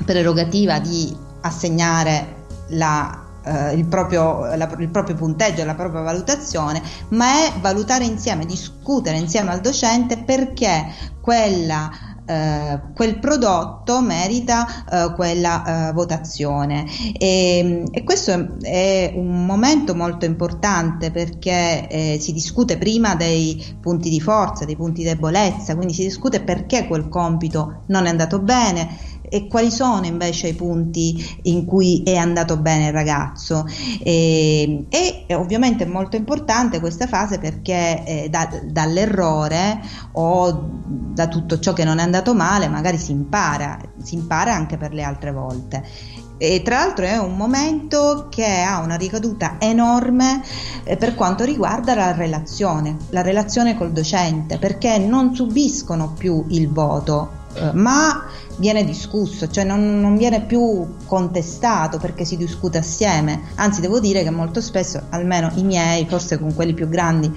prerogativa 0.04 0.78
di 0.78 1.12
assegnare 1.40 2.40
la 2.68 3.22
eh, 3.44 3.74
il, 3.74 3.86
proprio, 3.86 4.54
la, 4.54 4.70
il, 4.78 4.88
proprio, 4.88 5.16
punteggio, 5.16 5.64
la 5.64 5.74
propria 5.74 6.02
valutazione, 6.02 6.82
ma 7.08 7.44
è 7.44 7.52
valutare 7.60 8.04
insieme, 8.04 8.46
discutere 8.46 9.16
insieme 9.16 9.50
al 9.50 9.60
docente 9.60 10.18
perché 10.18 11.10
quella, 11.20 11.90
eh, 12.26 12.80
quel 12.94 13.18
prodotto 13.18 14.00
merita 14.00 14.66
eh, 14.84 15.12
quella 15.14 15.88
eh, 15.88 15.92
votazione. 15.92 16.84
E, 17.18 17.84
e, 17.90 18.04
questo 18.04 18.56
è 18.60 19.12
un 19.14 19.44
momento 19.44 19.94
molto 19.94 20.24
importante 20.24 21.10
perché 21.10 21.88
eh, 21.88 22.18
si 22.20 22.32
discute 22.32 22.78
prima 22.78 23.14
dei 23.14 23.64
punti 23.80 24.10
di 24.10 24.20
forza, 24.20 24.64
dei 24.64 24.76
punti 24.76 25.02
di 25.02 25.08
debolezza, 25.08 25.74
quindi 25.74 25.94
si 25.94 26.02
discute 26.02 26.40
perché 26.40 26.86
quel 26.86 27.08
compito 27.08 27.82
non 27.86 28.06
è 28.06 28.08
andato 28.08 28.40
bene 28.40 29.10
e 29.32 29.46
quali 29.46 29.70
sono 29.70 30.04
invece 30.04 30.48
i 30.48 30.54
punti 30.54 31.38
in 31.44 31.64
cui 31.64 32.02
è 32.04 32.16
andato 32.16 32.58
bene 32.58 32.88
il 32.88 32.92
ragazzo. 32.92 33.64
E, 34.02 34.84
e 34.90 35.34
ovviamente 35.34 35.84
è 35.84 35.86
molto 35.86 36.16
importante 36.16 36.80
questa 36.80 37.06
fase 37.06 37.38
perché 37.38 38.04
eh, 38.04 38.28
da, 38.28 38.46
dall'errore 38.62 39.80
o 40.12 40.68
da 40.84 41.28
tutto 41.28 41.58
ciò 41.58 41.72
che 41.72 41.84
non 41.84 41.98
è 41.98 42.02
andato 42.02 42.34
male 42.34 42.68
magari 42.68 42.98
si 42.98 43.12
impara, 43.12 43.80
si 44.02 44.16
impara 44.16 44.52
anche 44.52 44.76
per 44.76 44.92
le 44.92 45.02
altre 45.02 45.32
volte. 45.32 45.82
E 46.36 46.60
tra 46.62 46.78
l'altro 46.78 47.06
è 47.06 47.16
un 47.16 47.36
momento 47.36 48.26
che 48.28 48.62
ha 48.62 48.80
una 48.80 48.96
ricaduta 48.96 49.56
enorme 49.60 50.42
eh, 50.84 50.96
per 50.96 51.14
quanto 51.14 51.44
riguarda 51.44 51.94
la 51.94 52.12
relazione, 52.12 52.96
la 53.10 53.22
relazione 53.22 53.78
col 53.78 53.92
docente, 53.92 54.58
perché 54.58 54.98
non 54.98 55.34
subiscono 55.34 56.12
più 56.18 56.44
il 56.48 56.68
voto, 56.68 57.30
eh, 57.54 57.70
ma 57.74 58.24
viene 58.56 58.84
discusso, 58.84 59.48
cioè 59.48 59.64
non, 59.64 60.00
non, 60.00 60.16
viene 60.16 60.42
più 60.42 60.96
contestato 61.06 61.98
perché 61.98 62.24
si 62.24 62.36
discute 62.36 62.78
assieme, 62.78 63.42
anzi 63.56 63.80
devo 63.80 64.00
dire 64.00 64.22
che 64.22 64.30
molto 64.30 64.60
spesso, 64.60 65.02
almeno 65.10 65.50
i 65.54 65.62
miei, 65.62 66.06
forse 66.06 66.38
con 66.38 66.54
quelli 66.54 66.74
più 66.74 66.88
grandi 66.88 67.32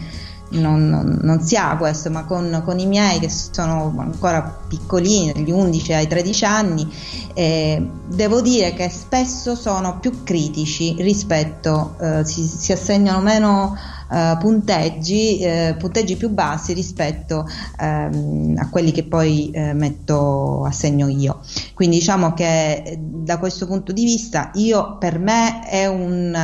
non, 0.49 0.87
non, 0.87 1.19
non 1.21 1.41
si 1.41 1.55
ha 1.55 1.75
questo, 1.77 2.09
ma 2.09 2.25
con, 2.25 2.61
con, 2.63 2.79
i 2.79 2.85
miei 2.85 3.19
che 3.19 3.29
sono 3.29 3.93
ancora 3.97 4.59
piccolini, 4.67 5.31
dagli 5.33 5.51
11 5.51 5.93
ai 5.93 6.07
13 6.07 6.45
anni, 6.45 6.93
eh, 7.33 7.85
devo 8.07 8.41
dire 8.41 8.73
che 8.73 8.89
spesso 8.89 9.55
sono 9.55 9.99
più 9.99 10.23
critici 10.23 10.95
rispetto, 10.99 11.95
eh, 11.99 12.25
si, 12.25 12.45
si 12.45 12.71
assegnano 12.71 13.21
meno 13.21 13.75
uh, 14.09 14.37
punteggi, 14.37 15.39
uh, 15.41 15.77
punteggi 15.77 16.15
più 16.15 16.29
bassi 16.29 16.73
rispetto 16.73 17.47
um, 17.79 18.55
a 18.57 18.69
quelli 18.69 18.91
che 18.91 19.03
poi 19.03 19.51
uh, 19.53 19.75
metto 19.75 20.63
a 20.63 20.71
segno 20.71 21.07
io. 21.07 21.41
Quindi 21.73 21.97
diciamo 21.97 22.33
che 22.33 22.97
da 22.99 23.37
questo 23.37 23.65
punto 23.65 23.91
di 23.91 24.03
vista 24.03 24.51
io 24.55 24.97
per 24.97 25.19
me 25.19 25.67
è 25.67 25.85
un, 25.87 26.35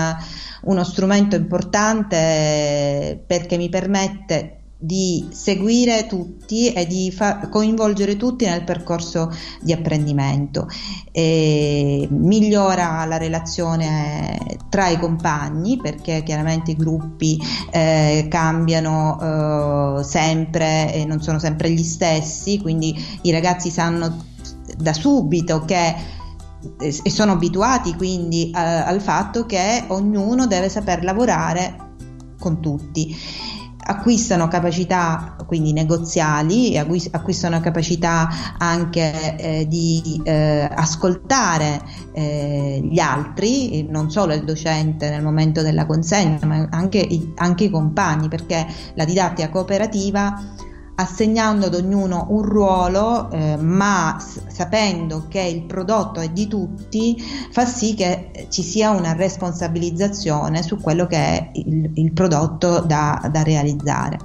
uno 0.63 0.83
strumento 0.83 1.35
importante 1.35 3.21
perché 3.25 3.57
mi 3.57 3.69
permette 3.69 4.60
di 4.83 5.27
seguire 5.31 6.07
tutti 6.07 6.73
e 6.73 6.87
di 6.87 7.11
fa- 7.11 7.37
coinvolgere 7.49 8.17
tutti 8.17 8.45
nel 8.45 8.63
percorso 8.63 9.31
di 9.61 9.71
apprendimento. 9.73 10.67
E 11.11 12.07
migliora 12.09 13.05
la 13.05 13.17
relazione 13.17 14.57
tra 14.69 14.87
i 14.87 14.97
compagni 14.97 15.77
perché 15.77 16.23
chiaramente 16.23 16.71
i 16.71 16.75
gruppi 16.75 17.39
eh, 17.69 18.25
cambiano 18.27 19.99
eh, 19.99 20.03
sempre 20.03 20.91
e 20.95 21.05
non 21.05 21.21
sono 21.21 21.37
sempre 21.37 21.69
gli 21.69 21.83
stessi, 21.83 22.59
quindi 22.59 22.95
i 23.21 23.29
ragazzi 23.29 23.69
sanno 23.69 24.25
da 24.77 24.93
subito 24.93 25.63
che 25.63 26.19
e 26.79 27.09
sono 27.09 27.31
abituati 27.31 27.95
quindi 27.95 28.51
eh, 28.51 28.59
al 28.59 29.01
fatto 29.01 29.47
che 29.47 29.85
ognuno 29.87 30.45
deve 30.45 30.69
saper 30.69 31.03
lavorare 31.03 31.89
con 32.37 32.61
tutti 32.61 33.15
acquistano 33.83 34.47
capacità 34.47 35.35
quindi 35.45 35.73
negoziali, 35.73 36.77
acquistano 36.77 37.59
capacità 37.59 38.29
anche 38.57 39.35
eh, 39.35 39.67
di 39.67 40.21
eh, 40.23 40.69
ascoltare 40.73 41.81
eh, 42.13 42.79
gli 42.81 42.99
altri, 42.99 43.85
non 43.89 44.09
solo 44.09 44.33
il 44.33 44.43
docente 44.43 45.09
nel 45.09 45.21
momento 45.21 45.61
della 45.61 45.85
consegna, 45.85 46.39
ma 46.45 46.67
anche, 46.71 47.05
anche 47.35 47.65
i 47.65 47.69
compagni, 47.69 48.29
perché 48.29 48.65
la 48.93 49.03
didattica 49.03 49.49
cooperativa 49.49 50.69
assegnando 51.01 51.65
ad 51.65 51.75
ognuno 51.75 52.27
un 52.29 52.43
ruolo, 52.43 53.29
eh, 53.31 53.57
ma 53.57 54.17
s- 54.19 54.41
sapendo 54.47 55.25
che 55.27 55.41
il 55.41 55.63
prodotto 55.63 56.19
è 56.19 56.29
di 56.29 56.47
tutti, 56.47 57.21
fa 57.51 57.65
sì 57.65 57.93
che 57.93 58.47
ci 58.49 58.63
sia 58.63 58.91
una 58.91 59.13
responsabilizzazione 59.13 60.63
su 60.63 60.77
quello 60.77 61.07
che 61.07 61.17
è 61.17 61.49
il, 61.53 61.91
il 61.95 62.13
prodotto 62.13 62.79
da, 62.81 63.29
da 63.31 63.43
realizzare. 63.43 64.17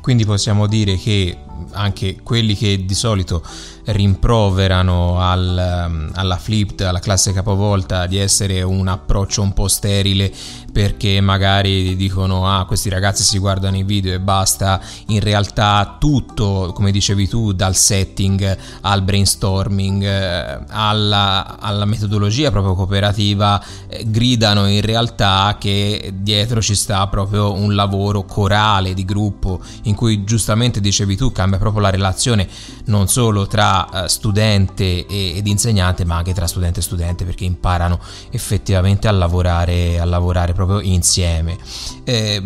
Quindi 0.00 0.24
possiamo 0.24 0.66
dire 0.66 0.96
che 0.96 1.36
anche 1.72 2.20
quelli 2.22 2.54
che 2.54 2.84
di 2.84 2.94
solito 2.94 3.42
rimproverano 3.84 5.20
al, 5.20 6.10
alla 6.14 6.36
flipped, 6.36 6.80
alla 6.80 7.00
classe 7.00 7.32
capovolta 7.32 8.06
di 8.06 8.16
essere 8.16 8.62
un 8.62 8.88
approccio 8.88 9.42
un 9.42 9.52
po' 9.52 9.68
sterile 9.68 10.32
perché 10.72 11.20
magari 11.20 11.96
dicono 11.96 12.46
ah 12.46 12.64
questi 12.64 12.88
ragazzi 12.88 13.22
si 13.22 13.38
guardano 13.38 13.76
i 13.76 13.82
video 13.82 14.14
e 14.14 14.20
basta, 14.20 14.80
in 15.06 15.20
realtà 15.20 15.96
tutto 15.98 16.72
come 16.74 16.90
dicevi 16.90 17.28
tu 17.28 17.52
dal 17.52 17.74
setting 17.74 18.56
al 18.82 19.02
brainstorming 19.02 20.02
eh, 20.02 20.58
alla, 20.68 21.58
alla, 21.58 21.84
metodologia 21.84 22.50
proprio 22.50 22.74
cooperativa 22.74 23.62
eh, 23.88 24.04
gridano 24.06 24.68
in 24.68 24.80
realtà 24.80 25.56
che 25.58 26.12
dietro 26.14 26.60
ci 26.60 26.74
sta 26.74 27.06
proprio 27.08 27.52
un 27.52 27.74
lavoro 27.74 28.24
corale 28.24 28.94
di 28.94 29.04
gruppo 29.04 29.60
in 29.82 29.94
cui 29.94 30.24
giustamente 30.24 30.80
dicevi 30.80 31.16
tu 31.16 31.32
cambia 31.32 31.58
proprio 31.58 31.82
la 31.82 31.90
relazione 31.90 32.48
non 32.86 33.08
solo 33.08 33.46
tra 33.46 34.04
eh, 34.04 34.08
studente 34.08 35.06
ed 35.06 35.46
insegnante 35.46 36.04
ma 36.04 36.16
anche 36.16 36.34
tra 36.34 36.46
studente 36.46 36.80
e 36.80 36.82
studente 36.82 37.24
perché 37.24 37.44
imparano 37.44 37.98
effettivamente 38.30 39.08
a 39.08 39.12
lavorare, 39.12 39.98
a 39.98 40.04
lavorare 40.04 40.52
proprio 40.64 40.80
insieme. 40.88 41.56
Eh, 42.04 42.42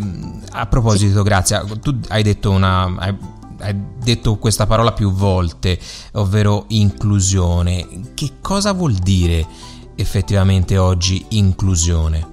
a 0.51 0.67
proposito, 0.67 1.23
Grazia, 1.23 1.65
tu 1.81 1.99
hai 2.09 2.23
detto 2.23 2.51
una... 2.51 2.95
Hai, 2.97 3.17
hai 3.61 3.77
detto 4.03 4.37
questa 4.37 4.67
parola 4.67 4.93
più 4.93 5.11
volte, 5.11 5.79
ovvero 6.15 6.65
inclusione. 6.69 8.13
Che 8.13 8.33
cosa 8.41 8.73
vuol 8.73 8.95
dire 8.95 9.47
effettivamente 9.95 10.77
oggi 10.77 11.25
inclusione? 11.31 12.33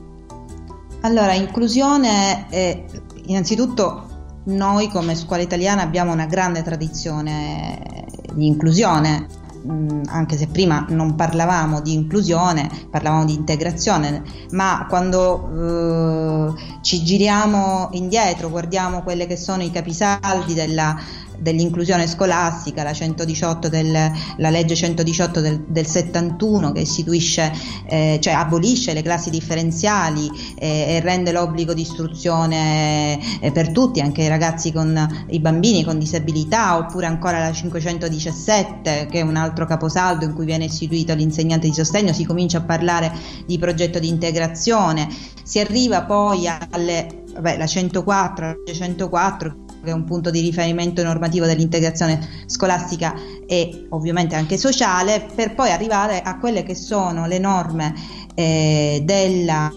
Allora, 1.02 1.34
inclusione 1.34 2.50
è 2.50 2.86
innanzitutto 3.26 4.10
noi 4.44 4.90
come 4.90 5.16
scuola 5.16 5.42
italiana 5.42 5.84
abbiamo 5.84 6.12
una 6.12 6.26
grande 6.26 6.64
tradizione 6.64 8.06
di 8.34 8.48
inclusione 8.48 9.28
Mm, 9.68 10.04
anche 10.08 10.38
se 10.38 10.48
prima 10.48 10.88
non 10.90 11.16
parlavamo 11.16 11.82
di 11.82 11.94
inclusione, 11.94 12.68
parlavamo 12.90 13.26
di 13.26 13.36
integrazione, 13.36 14.24
ma 14.52 14.88
quando 14.90 16.50
eh, 16.56 16.80
ci 16.82 17.04
giriamo 17.04 17.90
indietro, 17.92 18.50
guardiamo 18.50 19.04
quelli 19.04 19.28
che 19.28 19.38
sono 19.38 19.62
i 19.62 19.70
capisaldi 19.70 20.56
della 20.56 20.98
dell'inclusione 21.42 22.08
scolastica, 22.08 22.84
la, 22.84 22.94
118 22.94 23.68
del, 23.68 24.12
la 24.38 24.50
legge 24.50 24.76
118 24.76 25.42
del, 25.42 25.64
del 25.68 25.88
71 25.88 26.72
che 26.72 26.82
istituisce, 26.82 27.52
eh, 27.88 28.20
cioè 28.22 28.34
abolisce 28.34 28.94
le 28.94 29.02
classi 29.02 29.32
differenziali 29.32 30.30
eh, 30.56 30.96
e 30.96 31.00
rende 31.00 31.32
l'obbligo 31.32 31.74
di 31.74 31.82
istruzione 31.82 33.20
eh, 33.40 33.52
per 33.52 33.72
tutti, 33.72 34.02
anche 34.02 34.22
i 34.22 34.28
ragazzi 34.28 34.72
con 34.72 35.26
i 35.30 35.40
bambini 35.40 35.84
con 35.84 35.98
disabilità, 35.98 36.78
oppure 36.78 37.08
ancora 37.08 37.40
la 37.40 37.52
517 37.52 39.08
che 39.10 39.20
è 39.20 39.22
un 39.22 39.36
altro 39.36 39.66
caposaldo 39.66 40.26
in 40.26 40.34
cui 40.34 40.46
viene 40.46 40.66
istituito 40.66 41.14
l'insegnante 41.16 41.68
di 41.68 41.74
sostegno, 41.74 42.14
si 42.14 42.26
comincia 42.26 42.60
a 42.60 42.62
parlare 42.62 43.12
di 43.48 43.58
progetto 43.58 43.98
di 43.98 44.08
integrazione, 44.08 45.08
si 45.44 45.60
arriva 45.60 46.04
poi 46.04 46.48
alle, 46.48 47.24
vabbè, 47.34 47.58
la 47.58 47.66
104, 47.66 48.46
la 48.46 48.56
legge 48.66 48.74
104 48.74 49.71
che 49.84 49.90
è 49.90 49.94
un 49.94 50.04
punto 50.04 50.30
di 50.30 50.42
riferimento 50.42 51.04
normativo 51.04 51.46
dell'integrazione 51.46 52.20
scolastica 52.46 53.14
e 53.48 53.88
ovviamente 53.90 54.36
anche 54.36 54.58
sociale, 54.58 55.26
per 55.36 55.54
poi 55.54 55.72
arrivare 55.72 56.22
a 56.22 56.38
quelle 56.38 56.64
che 56.64 56.76
sono 56.76 57.28
le 57.28 57.40
norme 57.40 57.94
eh, 58.36 59.02
della, 59.04 59.72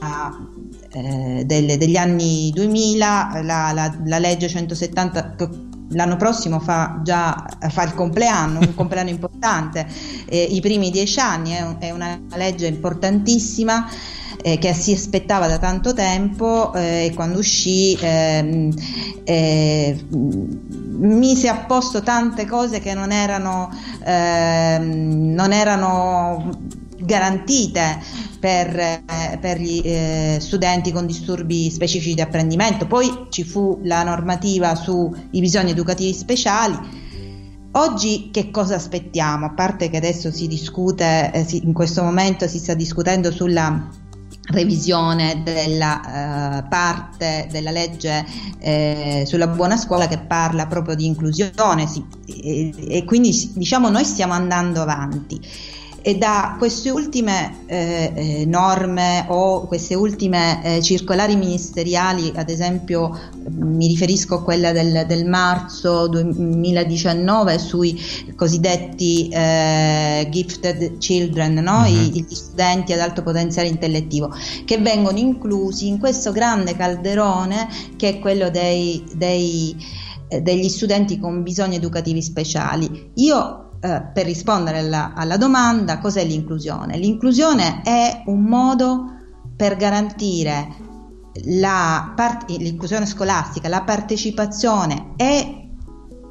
eh, 0.92 1.42
delle, 1.44 1.76
degli 1.76 1.96
anni 1.96 2.50
2000, 2.54 3.40
la, 3.42 3.72
la, 3.72 3.96
la 4.04 4.18
legge 4.18 4.48
170 4.48 5.34
l'anno 5.88 6.16
prossimo 6.16 6.60
fa 6.60 7.00
già 7.02 7.46
fa 7.68 7.82
il 7.82 7.94
compleanno, 7.94 8.60
un 8.60 8.74
compleanno 8.74 9.10
importante, 9.10 9.86
eh, 10.26 10.42
i 10.42 10.60
primi 10.60 10.90
dieci 10.90 11.20
anni, 11.20 11.52
è, 11.52 11.62
un, 11.62 11.76
è 11.78 11.90
una 11.90 12.18
legge 12.34 12.66
importantissima 12.66 13.88
eh, 14.42 14.58
che 14.58 14.72
si 14.74 14.92
aspettava 14.92 15.46
da 15.46 15.58
tanto 15.58 15.92
tempo 15.92 16.72
eh, 16.74 17.06
e 17.06 17.14
quando 17.14 17.38
uscì 17.38 17.96
ehm, 18.00 18.72
eh, 19.24 20.04
mise 20.10 21.48
a 21.48 21.64
posto 21.66 22.02
tante 22.02 22.46
cose 22.46 22.80
che 22.80 22.94
non 22.94 23.12
erano, 23.12 23.70
ehm, 24.04 25.32
non 25.32 25.52
erano 25.52 26.58
garantite 26.98 28.00
per, 28.40 28.78
eh, 28.78 29.38
per 29.40 29.58
gli 29.58 29.80
eh, 29.84 30.38
studenti 30.40 30.92
con 30.92 31.06
disturbi 31.06 31.70
specifici 31.70 32.14
di 32.14 32.20
apprendimento. 32.20 32.86
Poi 32.86 33.26
ci 33.30 33.44
fu 33.44 33.80
la 33.84 34.02
normativa 34.02 34.74
sui 34.74 35.10
bisogni 35.30 35.70
educativi 35.70 36.12
speciali. 36.12 37.02
Oggi 37.76 38.30
che 38.30 38.50
cosa 38.50 38.76
aspettiamo? 38.76 39.46
A 39.46 39.50
parte 39.50 39.90
che 39.90 39.96
adesso 39.96 40.30
si 40.30 40.46
discute, 40.46 41.32
eh, 41.32 41.44
si, 41.44 41.64
in 41.64 41.72
questo 41.72 42.02
momento 42.02 42.46
si 42.46 42.58
sta 42.58 42.74
discutendo 42.74 43.32
sulla 43.32 43.90
revisione 44.46 45.42
della 45.42 46.62
uh, 46.64 46.68
parte 46.68 47.48
della 47.50 47.70
legge 47.70 48.24
eh, 48.58 49.24
sulla 49.26 49.46
buona 49.46 49.76
scuola 49.76 50.06
che 50.06 50.18
parla 50.18 50.66
proprio 50.66 50.94
di 50.94 51.06
inclusione 51.06 51.86
sì, 51.86 52.04
e, 52.26 52.72
e, 52.88 53.04
quindi 53.04 53.52
diciamo 53.54 53.88
noi 53.88 54.04
stiamo 54.04 54.34
andando 54.34 54.82
avanti 54.82 55.40
e 56.06 56.18
da 56.18 56.56
queste 56.58 56.90
ultime 56.90 57.60
eh, 57.64 58.12
eh, 58.14 58.44
norme 58.44 59.24
o 59.28 59.66
queste 59.66 59.94
ultime 59.94 60.62
eh, 60.62 60.82
circolari 60.82 61.34
ministeriali, 61.34 62.30
ad 62.34 62.50
esempio 62.50 63.18
mi 63.48 63.86
riferisco 63.86 64.34
a 64.34 64.44
quella 64.44 64.72
del, 64.72 65.06
del 65.06 65.24
marzo 65.24 66.06
2019 66.08 67.58
sui 67.58 67.98
cosiddetti 68.36 69.30
eh, 69.30 70.28
gifted 70.30 70.98
children, 70.98 71.54
no? 71.54 71.80
mm-hmm. 71.80 72.14
I, 72.14 72.26
gli 72.28 72.34
studenti 72.34 72.92
ad 72.92 73.00
alto 73.00 73.22
potenziale 73.22 73.68
intellettivo, 73.68 74.30
che 74.66 74.76
vengono 74.76 75.16
inclusi 75.16 75.88
in 75.88 75.98
questo 75.98 76.32
grande 76.32 76.76
calderone 76.76 77.66
che 77.96 78.10
è 78.10 78.18
quello 78.18 78.50
dei, 78.50 79.02
dei 79.16 79.74
eh, 80.28 80.40
degli 80.40 80.68
studenti 80.68 81.18
con 81.18 81.42
bisogni 81.42 81.76
educativi 81.76 82.20
speciali. 82.20 83.12
Io 83.14 83.63
eh, 83.84 84.02
per 84.14 84.24
rispondere 84.24 84.78
alla, 84.78 85.12
alla 85.14 85.36
domanda, 85.36 85.98
cos'è 85.98 86.24
l'inclusione? 86.24 86.96
L'inclusione 86.96 87.82
è 87.82 88.22
un 88.24 88.44
modo 88.44 89.04
per 89.54 89.76
garantire 89.76 90.68
la 91.48 92.14
part- 92.16 92.48
l'inclusione 92.48 93.04
scolastica, 93.04 93.68
la 93.68 93.82
partecipazione 93.82 95.12
e 95.16 95.68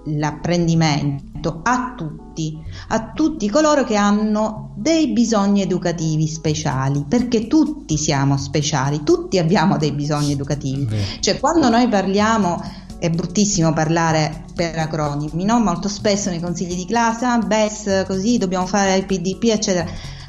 l'apprendimento 0.06 1.60
a 1.62 1.94
tutti, 1.96 2.58
a 2.88 3.12
tutti 3.12 3.48
coloro 3.52 3.84
che 3.84 3.98
hanno 3.98 4.74
dei 4.76 5.10
bisogni 5.10 5.62
educativi 5.62 6.28
speciali, 6.28 7.06
perché 7.08 7.46
tutti 7.46 7.98
siamo 7.98 8.36
speciali, 8.36 9.04
tutti 9.04 9.38
abbiamo 9.38 9.78
dei 9.78 9.92
bisogni 9.92 10.32
educativi. 10.32 10.88
Cioè 11.20 11.40
quando 11.40 11.70
noi 11.70 11.88
parliamo 11.88 12.60
è 13.04 13.10
bruttissimo 13.10 13.74
parlare 13.74 14.46
per 14.56 14.80
acronimi, 14.80 15.44
no? 15.44 15.60
molto 15.60 15.90
spesso 15.90 16.30
nei 16.30 16.40
consigli 16.40 16.74
di 16.74 16.86
classe, 16.86 17.26
ah, 17.26 17.38
BES, 17.38 18.06
così 18.08 18.38
dobbiamo 18.38 18.66
fare 18.66 18.96
il 18.96 19.06
PDP, 19.06 19.44
eccetera. 19.50 19.86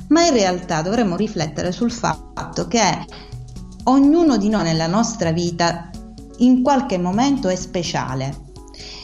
Ma 0.08 0.26
in 0.26 0.32
realtà 0.32 0.82
dovremmo 0.82 1.14
riflettere 1.14 1.70
sul 1.70 1.92
fatto 1.92 2.66
che 2.66 3.06
ognuno 3.84 4.36
di 4.38 4.48
noi 4.48 4.64
nella 4.64 4.88
nostra 4.88 5.30
vita 5.30 5.88
in 6.38 6.62
qualche 6.64 6.98
momento 6.98 7.48
è 7.48 7.54
speciale. 7.54 8.42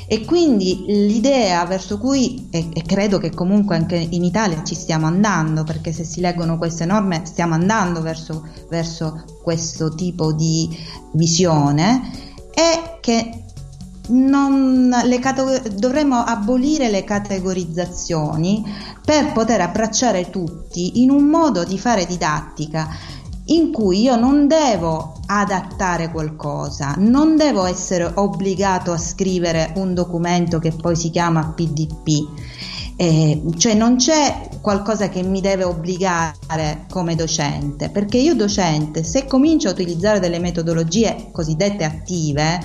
E 0.09 0.25
quindi 0.25 0.87
l'idea 0.89 1.65
verso 1.65 1.99
cui, 1.99 2.49
e, 2.51 2.71
e, 2.73 2.83
credo 2.83 3.19
che 3.19 3.31
comunque 3.31 3.77
anche 3.77 3.95
in 3.95 4.25
Italia 4.25 4.65
ci 4.65 4.75
stiamo 4.75 5.07
andando, 5.07 5.63
perché 5.63 5.93
se 5.93 6.03
si 6.03 6.21
leggono 6.21 6.59
queste 6.59 6.87
norme 6.87 7.23
stiamo 7.25 7.55
andando 7.55 8.03
verso, 8.03 8.49
verso 8.69 9.23
questo 9.45 9.95
tipo 9.95 10.33
di 10.33 10.69
visione, 11.13 12.29
è 12.53 12.99
che 13.01 13.40
categ- 15.21 15.69
dovremmo 15.75 16.17
abolire 16.17 16.91
le 16.91 17.05
categorizzazioni 17.05 18.65
per 19.05 19.33
poter 19.33 19.61
abbracciare 19.61 20.31
tutti 20.31 21.03
in 21.03 21.11
un 21.11 21.25
modo 21.25 21.65
di 21.65 21.79
fare 21.79 22.07
didattica 22.07 22.89
in 23.51 23.73
cui 23.73 24.03
io 24.03 24.17
non 24.17 24.47
devo 24.47 25.15
adattare 25.27 26.11
qualcosa, 26.11 26.95
non 26.99 27.37
devo 27.37 27.65
essere 27.65 28.11
obbligato 28.15 28.93
a 28.93 28.99
scrivere 28.99 29.73
un 29.77 29.95
documento 29.95 30.59
che 30.59 30.73
poi 30.73 30.97
si 30.97 31.11
chiama 31.11 31.53
PDP. 31.55 32.29
Eh, 32.97 33.43
cioè 33.57 33.75
non 33.75 33.97
c'è 33.97 34.49
qualcosa 34.61 35.09
che 35.09 35.23
mi 35.23 35.41
deve 35.41 35.65
obbligare 35.65 36.85
come 36.91 37.15
docente, 37.15 37.89
perché 37.89 38.19
io 38.19 38.35
docente, 38.35 39.03
se 39.03 39.25
comincio 39.27 39.69
a 39.69 39.73
utilizzare 39.73 40.21
delle 40.21 40.39
metodologie 40.39 41.31
cosiddette 41.33 41.85
attive, 41.85 42.61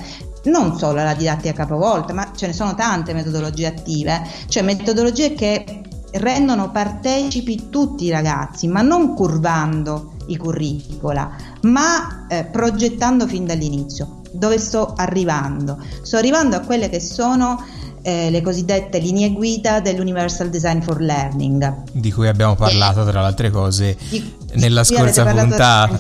non 0.46 0.78
solo 0.78 1.04
la 1.04 1.14
didattica 1.14 1.54
capovolta, 1.54 2.14
ma 2.14 2.32
ce 2.36 2.48
ne 2.48 2.54
sono 2.54 2.76
tante 2.76 3.14
metodologie 3.14 3.68
attive, 3.68 4.22
cioè 4.48 4.64
metodologie 4.64 5.34
che 5.34 5.82
rendono 6.14 6.72
partecipi 6.72 7.70
tutti 7.70 8.06
i 8.06 8.10
ragazzi, 8.10 8.68
ma 8.68 8.82
non 8.82 9.14
curvando 9.14 10.14
i 10.28 10.38
curricula, 10.38 11.30
ma 11.62 12.26
eh, 12.28 12.46
progettando 12.46 13.28
fin 13.28 13.46
dall'inizio. 13.46 14.22
Dove 14.32 14.58
sto 14.58 14.94
arrivando? 14.96 15.78
Sto 16.02 16.18
arrivando 16.18 16.58
a 16.58 16.60
quelle 16.60 16.90
che 16.90 17.00
sono 17.00 17.64
eh, 18.02 18.30
le 18.30 18.42
cosiddette 18.42 19.00
linee 19.00 19.32
guida 19.32 19.80
dell'Universal 19.80 20.50
Design 20.50 20.80
for 20.80 21.02
Learning. 21.02 21.84
Di 21.92 22.12
cui 22.12 22.28
abbiamo 22.28 22.56
parlato, 22.56 23.04
tra 23.06 23.22
le 23.22 23.28
altre 23.28 23.50
cose, 23.50 23.98
di, 24.10 24.34
nella 24.54 24.84
scorsa 24.84 25.26
puntata. 25.26 26.00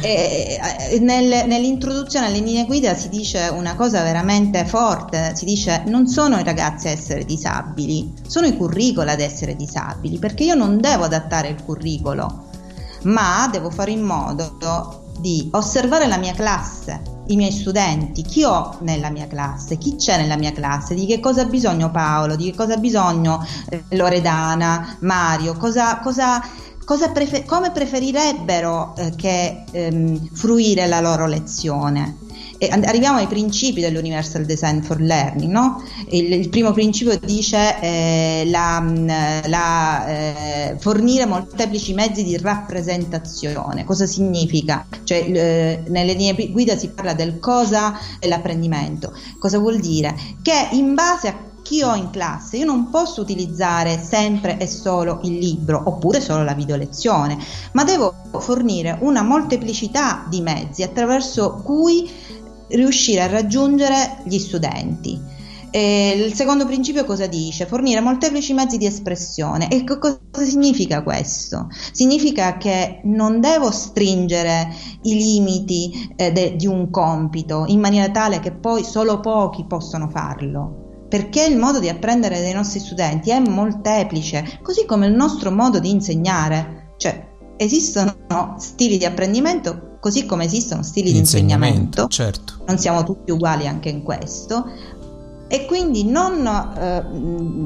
Eh, 0.00 0.98
nel, 1.00 1.46
nell'introduzione 1.46 2.26
alle 2.26 2.40
linee 2.40 2.66
guida 2.66 2.94
si 2.94 3.08
dice 3.08 3.50
una 3.52 3.74
cosa 3.74 4.02
veramente 4.02 4.64
forte, 4.64 5.32
si 5.34 5.44
dice 5.44 5.82
non 5.86 6.06
sono 6.06 6.38
i 6.38 6.44
ragazzi 6.44 6.88
a 6.88 6.90
essere 6.90 7.24
disabili, 7.24 8.12
sono 8.26 8.46
i 8.46 8.56
curricula 8.56 9.12
ad 9.12 9.20
essere 9.20 9.56
disabili, 9.56 10.18
perché 10.18 10.44
io 10.44 10.54
non 10.54 10.80
devo 10.80 11.04
adattare 11.04 11.48
il 11.48 11.62
curricolo, 11.62 12.48
ma 13.02 13.48
devo 13.50 13.70
fare 13.70 13.90
in 13.90 14.02
modo 14.02 15.00
di 15.18 15.48
osservare 15.52 16.06
la 16.06 16.16
mia 16.16 16.32
classe, 16.32 17.00
i 17.28 17.36
miei 17.36 17.52
studenti, 17.52 18.22
chi 18.22 18.42
ho 18.42 18.78
nella 18.80 19.10
mia 19.10 19.26
classe, 19.28 19.78
chi 19.78 19.96
c'è 19.96 20.16
nella 20.16 20.36
mia 20.36 20.52
classe, 20.52 20.94
di 20.94 21.06
che 21.06 21.20
cosa 21.20 21.42
ha 21.42 21.46
bisogno 21.46 21.90
Paolo, 21.90 22.34
di 22.34 22.50
che 22.50 22.56
cosa 22.56 22.74
ha 22.74 22.78
bisogno 22.78 23.44
eh, 23.68 23.84
Loredana, 23.90 24.96
Mario, 25.00 25.54
cosa, 25.54 25.98
cosa 26.00 26.42
prefer- 27.12 27.44
come 27.44 27.70
preferirebbero 27.70 28.94
eh, 28.96 29.12
che 29.16 29.64
ehm, 29.70 30.28
fruire 30.32 30.86
la 30.86 31.00
loro 31.00 31.26
lezione. 31.26 32.18
E 32.62 32.68
arriviamo 32.68 33.18
ai 33.18 33.26
principi 33.26 33.80
dell'Universal 33.80 34.44
Design 34.44 34.82
for 34.82 35.00
Learning. 35.00 35.50
No? 35.50 35.82
Il, 36.10 36.32
il, 36.32 36.48
primo 36.48 36.70
principio 36.70 37.18
dice 37.18 37.80
eh, 37.80 38.44
la, 38.46 38.80
mm, 38.80 39.08
la, 39.46 40.06
eh, 40.06 40.76
fornire 40.78 41.26
molteplici 41.26 41.92
mezzi 41.92 42.22
di 42.22 42.36
rappresentazione. 42.36 43.82
Cosa 43.82 44.06
significa? 44.06 44.86
Cioè, 45.02 45.18
eh, 45.28 45.82
nelle 45.88 46.12
linee 46.12 46.50
guida 46.52 46.76
si 46.76 46.90
parla 46.90 47.14
del 47.14 47.40
cosa 47.40 47.98
dell'apprendimento. 48.20 49.12
Cosa 49.40 49.58
vuol 49.58 49.80
dire? 49.80 50.14
Che 50.40 50.68
in 50.70 50.94
base 50.94 51.28
a 51.28 51.51
chi 51.62 51.82
ho 51.82 51.94
in 51.94 52.10
classe, 52.10 52.58
io 52.58 52.66
non 52.66 52.90
posso 52.90 53.20
utilizzare 53.20 53.98
sempre 53.98 54.58
e 54.58 54.66
solo 54.66 55.20
il 55.22 55.38
libro 55.38 55.82
oppure 55.84 56.20
solo 56.20 56.44
la 56.44 56.54
video 56.54 56.76
lezione, 56.76 57.38
ma 57.72 57.84
devo 57.84 58.14
fornire 58.38 58.98
una 59.00 59.22
molteplicità 59.22 60.26
di 60.28 60.40
mezzi 60.40 60.82
attraverso 60.82 61.62
cui 61.64 62.10
riuscire 62.68 63.22
a 63.22 63.28
raggiungere 63.28 64.18
gli 64.24 64.38
studenti. 64.38 65.40
E 65.74 66.10
il 66.26 66.34
secondo 66.34 66.66
principio 66.66 67.06
cosa 67.06 67.26
dice? 67.26 67.64
Fornire 67.64 68.00
molteplici 68.00 68.52
mezzi 68.52 68.76
di 68.76 68.84
espressione. 68.84 69.70
E 69.70 69.84
cosa 69.84 70.18
significa 70.44 71.02
questo? 71.02 71.68
Significa 71.92 72.58
che 72.58 73.00
non 73.04 73.40
devo 73.40 73.70
stringere 73.70 74.68
i 75.02 75.14
limiti 75.14 76.12
eh, 76.14 76.30
de, 76.30 76.56
di 76.56 76.66
un 76.66 76.90
compito 76.90 77.64
in 77.68 77.80
maniera 77.80 78.10
tale 78.10 78.38
che 78.40 78.52
poi 78.52 78.84
solo 78.84 79.20
pochi 79.20 79.64
possono 79.64 80.10
farlo 80.10 80.90
perché 81.12 81.44
il 81.44 81.58
modo 81.58 81.78
di 81.78 81.90
apprendere 81.90 82.40
dei 82.40 82.54
nostri 82.54 82.80
studenti 82.80 83.28
è 83.28 83.38
molteplice, 83.38 84.60
così 84.62 84.86
come 84.86 85.08
il 85.08 85.12
nostro 85.12 85.50
modo 85.50 85.78
di 85.78 85.90
insegnare, 85.90 86.94
cioè 86.96 87.34
esistono 87.58 88.56
stili 88.56 88.96
di 88.96 89.04
apprendimento 89.04 89.98
così 90.00 90.24
come 90.24 90.46
esistono 90.46 90.82
stili 90.82 91.12
di 91.12 91.18
insegnamento, 91.18 92.08
certo. 92.08 92.64
non 92.66 92.78
siamo 92.78 93.04
tutti 93.04 93.30
uguali 93.30 93.66
anche 93.66 93.90
in 93.90 94.02
questo, 94.02 94.64
e 95.52 95.66
quindi 95.66 96.04
non 96.04 96.46
eh, 96.46 97.04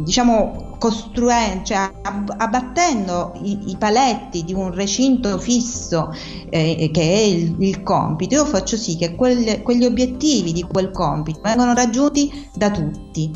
diciamo 0.02 0.74
costruendo, 0.76 1.62
cioè 1.66 1.88
abbattendo 2.36 3.38
i, 3.44 3.70
i, 3.70 3.76
paletti 3.76 4.42
di 4.42 4.52
un 4.52 4.74
recinto 4.74 5.38
fisso 5.38 6.12
eh, 6.50 6.90
che 6.92 7.00
è 7.00 7.18
il, 7.20 7.54
il, 7.60 7.84
compito, 7.84 8.34
io 8.34 8.44
faccio 8.44 8.76
sì 8.76 8.96
che 8.96 9.14
quelle, 9.14 9.62
quegli 9.62 9.84
obiettivi 9.84 10.52
di 10.52 10.62
quel 10.62 10.90
compito 10.90 11.38
vengano 11.44 11.74
raggiunti 11.74 12.48
da 12.52 12.72
tutti 12.72 13.30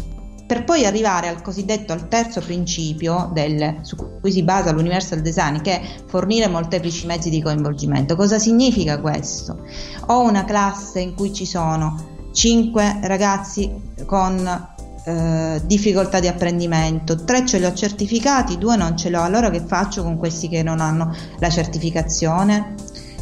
per 0.49 0.65
poi 0.65 0.85
arrivare 0.85 1.29
al 1.29 1.43
cosiddetto 1.43 1.93
al 1.93 2.09
terzo 2.09 2.41
principio 2.41 3.31
del, 3.33 3.79
su 3.83 3.95
cui 3.95 4.33
si 4.33 4.43
basa 4.43 4.73
l'universal 4.73 5.21
design 5.21 5.61
che 5.61 5.81
è 5.81 5.83
fornire 6.07 6.49
molteplici 6.49 7.07
mezzi 7.07 7.31
di 7.31 7.41
coinvolgimento. 7.41 8.17
Cosa 8.17 8.41
significa 8.41 8.99
questo? 8.99 9.65
Ho 10.07 10.23
una 10.23 10.45
classe 10.45 10.99
in 10.99 11.15
cui 11.15 11.33
ci 11.33 11.47
sono 11.47 12.19
5 12.33 13.01
ragazzi 13.03 13.71
con 14.07 14.69
eh, 15.05 15.61
difficoltà 15.64 16.21
di 16.21 16.29
apprendimento, 16.29 17.25
3 17.25 17.47
ce 17.47 17.59
li 17.59 17.64
ho 17.64 17.73
certificati, 17.73 18.59
2 18.59 18.77
non 18.77 18.97
ce 18.97 19.11
l'ho, 19.11 19.23
allora 19.23 19.51
che 19.51 19.61
faccio 19.61 20.03
con 20.03 20.16
questi 20.16 20.49
che 20.49 20.62
non 20.62 20.81
hanno 20.81 21.14
la 21.38 21.49
certificazione? 21.51 22.75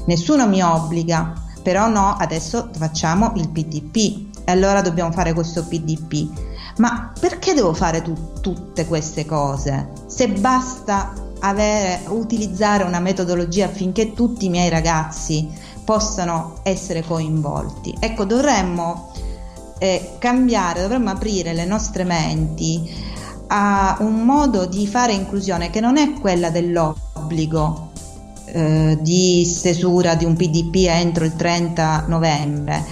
Nessuno 0.07 0.49
mi 0.49 0.63
obbliga, 0.63 1.33
però 1.63 1.89
no, 1.89 2.17
adesso 2.19 2.71
facciamo 2.77 3.33
il 3.37 3.49
PDP 3.51 4.27
e 4.45 4.53
allora 4.53 4.81
dobbiamo 4.81 5.13
fare 5.13 5.33
questo 5.35 5.65
PDP. 5.65 6.47
Ma 6.79 7.13
perché 7.19 7.55
devo 7.55 7.75
fare 7.75 8.03
tu- 8.03 8.41
tutte 8.41 8.87
queste 8.87 9.27
cose? 9.27 9.93
Se 10.07 10.29
basta 10.29 11.13
avere, 11.41 12.01
utilizzare 12.09 12.85
una 12.85 13.01
metodologia 13.01 13.67
affinché 13.67 14.13
tutti 14.15 14.47
i 14.47 14.49
miei 14.49 14.69
ragazzi 14.69 15.49
possano 15.89 16.57
essere 16.65 17.03
coinvolti. 17.03 17.97
Ecco, 17.99 18.27
dovremmo 18.27 19.11
eh, 19.79 20.17
cambiare, 20.19 20.83
dovremmo 20.83 21.09
aprire 21.09 21.55
le 21.55 21.65
nostre 21.65 22.05
menti 22.05 22.87
a 23.47 23.97
un 24.01 24.21
modo 24.21 24.67
di 24.67 24.87
fare 24.87 25.15
inclusione 25.15 25.71
che 25.71 25.81
non 25.81 25.97
è 25.97 26.13
quella 26.13 26.51
dell'obbligo 26.51 27.93
eh, 28.45 28.99
di 29.01 29.47
stesura 29.47 30.15
di 30.15 30.27
un 30.27 30.37
PDP 30.37 30.89
entro 30.89 31.25
il 31.25 31.35
30 31.35 32.05
novembre, 32.07 32.85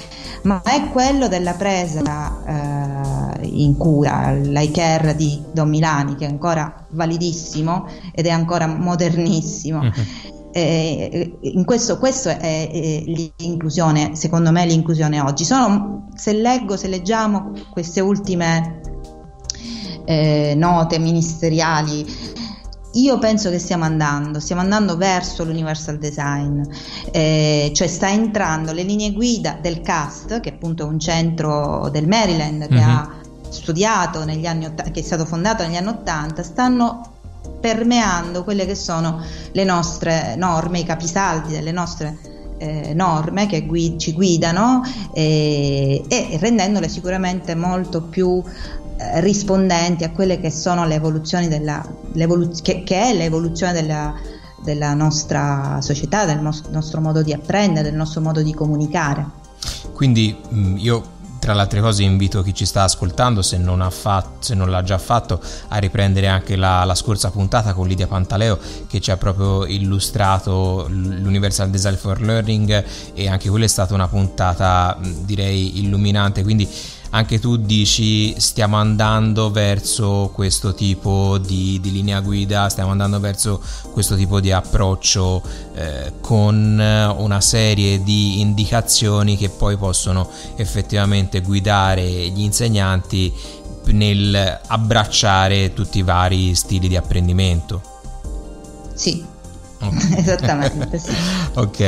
ma 0.45 0.63
è 0.63 0.89
quello 0.89 1.29
della 1.29 1.53
presa 1.53 3.43
eh, 3.43 3.47
in 3.47 3.77
cura, 3.77 4.33
l'iCare 4.33 5.15
di 5.15 5.43
Don 5.53 5.69
Milani, 5.69 6.15
che 6.15 6.25
è 6.25 6.31
ancora 6.31 6.87
validissimo 6.89 7.89
ed 8.15 8.25
è 8.25 8.31
ancora 8.31 8.67
modernissimo. 8.67 9.81
Mm-hmm 9.81 10.35
eh, 10.57 11.39
in 11.43 11.67
questo, 11.67 11.99
questo 11.99 12.31
è, 12.31 12.39
è, 12.39 13.03
l'inclusione, 13.37 14.17
secondo 14.17 14.51
me 14.51 14.65
l'inclusione 14.65 15.21
oggi. 15.21 15.45
Sono, 15.45 16.09
se 16.15 16.33
leggo, 16.33 16.79
se 16.79 16.89
leggiamo 16.89 17.53
queste 17.71 18.01
ultime 18.01 18.81
eh, 20.07 20.55
note 20.57 20.99
ministeriali, 20.99 22.07
io 22.93 23.19
penso 23.19 23.51
che 23.51 23.59
stiamo 23.59 23.85
andando, 23.85 24.41
stiamo 24.41 24.63
andando 24.63 24.97
verso 24.97 25.45
l'universal 25.45 25.99
design, 25.99 26.63
eh, 27.11 27.71
cioè 27.75 27.87
sta 27.87 28.09
entrando 28.11 28.73
le 28.73 28.83
linee 28.83 29.13
guida 29.13 29.59
del 29.61 29.83
CAST, 29.83 30.41
che 30.41 30.49
appunto 30.49 30.85
è 30.85 30.87
un 30.87 30.99
centro 30.99 31.91
del 31.91 32.09
Maryland 32.09 32.67
che 32.67 32.75
mm-hmm. 32.75 32.89
ha 32.89 33.15
studiato 33.51 34.25
negli 34.25 34.47
anni, 34.47 34.73
che 34.75 35.01
è 35.01 35.03
stato 35.03 35.27
fondato 35.27 35.63
negli 35.65 35.77
anni 35.77 35.89
80, 35.89 36.43
stanno 36.43 37.16
permeando 37.67 38.45
quelle 38.45 38.65
che 38.65 38.77
sono 38.77 39.21
le 39.51 39.65
nostre 39.65 40.37
norme, 40.37 40.79
i 40.79 40.85
capisaldi 40.85 41.53
delle 41.53 41.73
nostre 41.73 42.17
eh, 42.59 42.95
norme 42.95 43.47
che 43.47 43.67
gui- 43.67 43.99
ci 43.99 44.13
guidano 44.13 44.83
eh, 45.13 46.01
e 46.07 46.39
rendendole 46.41 46.89
sicuramente 46.89 47.57
molto 47.57 48.03
più 48.03 48.41
eh, 48.41 49.21
rispondenti 49.21 50.05
a 50.05 50.13
quelle 50.13 50.39
che 50.39 50.53
sono 50.53 50.87
le 50.87 50.95
evoluzioni 50.95 51.49
della, 51.49 51.85
che, 52.63 52.85
che, 52.85 53.01
è 53.03 53.13
l'evoluzione 53.13 53.73
della, 53.73 54.15
della 54.63 54.95
nostra 54.95 55.81
società, 55.81 56.25
del 56.25 56.39
nos- 56.39 56.69
nostro 56.71 57.01
modo 57.01 57.21
di 57.21 57.33
apprendere, 57.33 57.89
del 57.89 57.99
nostro 57.99 58.21
modo 58.21 58.43
di 58.43 58.55
comunicare. 58.55 59.27
Quindi 59.93 60.37
mm, 60.55 60.77
io 60.77 61.15
tra 61.47 61.55
le 61.55 61.61
altre 61.61 61.81
cose 61.81 62.03
invito 62.03 62.43
chi 62.43 62.53
ci 62.53 62.67
sta 62.67 62.83
ascoltando, 62.83 63.41
se 63.41 63.57
non, 63.57 63.87
fatto, 63.93 64.39
se 64.41 64.57
non 64.57 64.69
l'ha 64.69 64.83
già 64.83 64.99
fatto, 64.99 65.41
a 65.69 65.77
riprendere 65.77 66.27
anche 66.27 66.57
la, 66.57 66.83
la, 66.83 66.97
scorsa 66.97 67.31
puntata 67.31 67.73
con 67.73 67.87
Lidia 67.87 68.09
Pantaleo 68.09 68.59
che 68.89 68.99
ci 69.01 69.13
ha 69.13 69.17
proprio 69.17 69.65
illustrato 69.65 70.87
l'Universal 70.89 71.71
Design 71.71 71.95
for 71.95 72.21
Learning 72.21 72.85
e 73.15 73.29
anche 73.29 73.49
quella 73.49 73.65
è 73.65 73.69
stata 73.69 73.95
una 73.95 74.09
puntata 74.09 74.99
direi 75.01 75.79
illuminante, 75.79 76.43
quindi 76.43 76.69
anche 77.11 77.39
tu 77.39 77.57
dici 77.57 78.39
stiamo 78.39 78.77
andando 78.77 79.51
verso 79.51 80.31
questo 80.33 80.75
tipo 80.75 81.39
di, 81.39 81.79
di 81.81 81.93
linea 81.93 82.21
guida, 82.21 82.69
stiamo 82.69 82.91
andando 82.91 83.21
verso 83.21 83.61
questo 83.93 84.17
tipo 84.17 84.41
di 84.41 84.53
approccio 84.53 85.43
eh, 85.75 86.13
con 86.21 87.15
una 87.17 87.41
serie 87.41 88.03
di 88.03 88.41
indicazioni 88.41 89.37
che 89.37 89.49
poi 89.49 89.77
possono 89.77 90.29
effettivamente 90.57 91.41
guidare 91.41 92.05
gli 92.05 92.41
insegnanti 92.41 93.33
nel 93.87 94.61
abbracciare 94.67 95.73
tutti 95.73 95.99
i 95.99 96.03
vari 96.03 96.55
stili 96.55 96.89
di 96.89 96.97
apprendimento. 96.97 97.83
Sì, 98.95 99.25
Esattamente, 100.17 100.99
sì. 100.99 101.13
ok, 101.55 101.81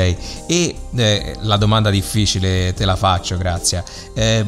e 0.46 0.76
eh, 0.94 1.36
la 1.40 1.56
domanda 1.56 1.90
difficile 1.90 2.74
te 2.74 2.84
la 2.84 2.96
faccio, 2.96 3.36
grazie. 3.36 3.82
Eh, 4.14 4.44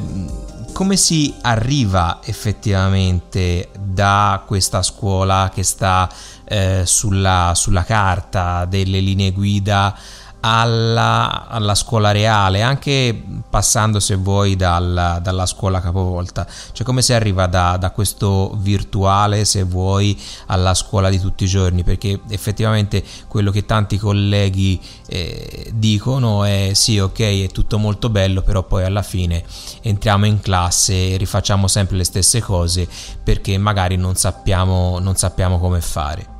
come 0.80 0.96
si 0.96 1.34
arriva 1.42 2.20
effettivamente 2.24 3.68
da 3.78 4.42
questa 4.46 4.82
scuola 4.82 5.50
che 5.52 5.62
sta 5.62 6.08
eh, 6.44 6.84
sulla, 6.86 7.52
sulla 7.54 7.84
carta 7.84 8.64
delle 8.64 9.00
linee 9.00 9.32
guida 9.32 9.94
alla, 10.40 11.46
alla, 11.48 11.74
scuola 11.74 12.12
reale, 12.12 12.62
anche 12.62 13.22
passando 13.48 14.00
se 14.00 14.16
vuoi 14.16 14.56
dal, 14.56 15.18
dalla 15.22 15.46
scuola 15.46 15.80
capovolta, 15.80 16.46
cioè 16.72 16.86
come 16.86 17.02
si 17.02 17.12
arriva 17.12 17.46
da, 17.46 17.76
da, 17.76 17.90
questo 17.90 18.56
virtuale 18.58 19.44
se 19.44 19.64
vuoi 19.64 20.18
alla 20.46 20.74
scuola 20.74 21.10
di 21.10 21.20
tutti 21.20 21.44
i 21.44 21.46
giorni, 21.46 21.84
perché 21.84 22.20
effettivamente 22.30 23.02
quello 23.28 23.50
che 23.50 23.66
tanti 23.66 23.98
colleghi 23.98 24.80
eh, 25.06 25.70
dicono 25.74 26.44
è 26.44 26.70
sì 26.74 26.98
ok 26.98 27.18
è 27.20 27.48
tutto 27.48 27.78
molto 27.78 28.08
bello, 28.08 28.42
però 28.42 28.62
poi 28.62 28.84
alla 28.84 29.02
fine 29.02 29.44
entriamo 29.82 30.24
in 30.24 30.40
classe 30.40 31.12
e 31.12 31.16
rifacciamo 31.16 31.68
sempre 31.68 31.96
le 31.96 32.04
stesse 32.04 32.40
cose 32.40 32.88
perché 33.22 33.58
magari 33.58 33.96
non 33.96 34.14
sappiamo, 34.14 34.98
non 34.98 35.16
sappiamo 35.16 35.58
come 35.58 35.80
fare. 35.80 36.38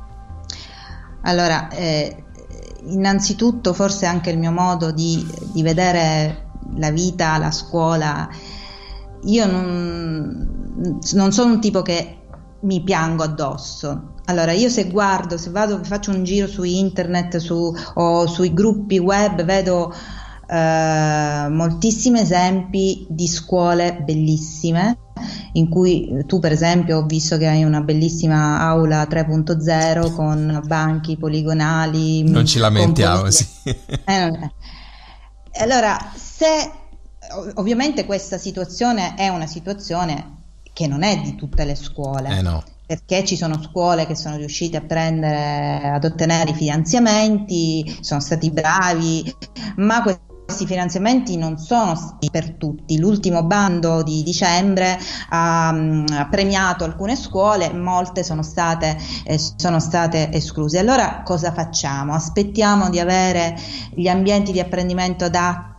Allora, 1.23 1.69
eh, 1.69 2.23
innanzitutto 2.85 3.73
forse 3.73 4.05
anche 4.05 4.29
il 4.29 4.37
mio 4.37 4.51
modo 4.51 4.91
di, 4.91 5.25
di 5.51 5.61
vedere 5.61 6.49
la 6.75 6.91
vita, 6.91 7.37
la 7.37 7.51
scuola, 7.51 8.29
io 9.23 9.45
non, 9.45 10.99
non, 11.13 11.31
sono 11.31 11.53
un 11.53 11.61
tipo 11.61 11.81
che 11.81 12.17
mi 12.61 12.81
piango 12.81 13.23
addosso. 13.23 14.13
Allora, 14.25 14.51
io 14.51 14.69
se 14.69 14.89
guardo, 14.89 15.37
se 15.37 15.49
vado, 15.49 15.83
faccio 15.83 16.11
un 16.11 16.23
giro 16.23 16.47
su 16.47 16.63
internet 16.63 17.37
su, 17.37 17.73
o 17.95 18.27
sui 18.27 18.53
gruppi 18.53 18.97
web, 18.99 19.43
vedo 19.43 19.93
eh, 20.47 21.47
moltissimi 21.49 22.19
esempi 22.19 23.05
di 23.09 23.27
scuole 23.27 24.01
bellissime 24.03 24.97
in 25.53 25.69
cui 25.69 26.23
tu 26.25 26.39
per 26.39 26.51
esempio 26.51 26.99
ho 26.99 27.05
visto 27.05 27.37
che 27.37 27.47
hai 27.47 27.63
una 27.63 27.81
bellissima 27.81 28.59
aula 28.59 29.03
3.0 29.03 30.13
con 30.13 30.61
banchi 30.65 31.17
poligonali. 31.17 32.23
Non 32.29 32.45
ci 32.45 32.59
lamentiamo, 32.59 33.29
sì. 33.29 33.45
Eh, 33.63 34.51
allora, 35.59 35.97
se 36.15 36.71
ovviamente 37.55 38.05
questa 38.05 38.37
situazione 38.37 39.15
è 39.15 39.27
una 39.27 39.47
situazione 39.47 40.39
che 40.73 40.87
non 40.87 41.03
è 41.03 41.19
di 41.21 41.35
tutte 41.35 41.65
le 41.65 41.75
scuole. 41.75 42.37
Eh 42.37 42.41
no 42.41 42.63
perché 42.91 43.23
ci 43.23 43.37
sono 43.37 43.63
scuole 43.63 44.05
che 44.05 44.17
sono 44.17 44.35
riuscite 44.35 44.75
a 44.75 44.81
prendere, 44.81 45.91
ad 45.91 46.03
ottenere 46.03 46.51
i 46.51 46.55
finanziamenti, 46.55 47.99
sono 48.01 48.19
stati 48.19 48.51
bravi, 48.51 49.33
ma 49.77 50.03
questi 50.51 50.67
finanziamenti 50.67 51.37
non 51.37 51.57
sono 51.57 52.17
per 52.29 52.55
tutti. 52.55 52.99
L'ultimo 52.99 53.43
bando 53.43 54.03
di 54.03 54.21
dicembre 54.21 54.99
ha, 55.29 55.71
mm, 55.71 56.05
ha 56.11 56.27
premiato 56.27 56.83
alcune 56.83 57.15
scuole, 57.15 57.71
molte 57.71 58.21
sono 58.21 58.43
state, 58.43 58.97
eh, 59.23 59.39
sono 59.55 59.79
state 59.79 60.29
escluse. 60.33 60.77
Allora 60.77 61.21
cosa 61.23 61.53
facciamo? 61.53 62.13
Aspettiamo 62.13 62.89
di 62.89 62.99
avere 62.99 63.57
gli 63.93 64.09
ambienti 64.09 64.51
di 64.51 64.59
apprendimento 64.59 65.23
adatti 65.23 65.70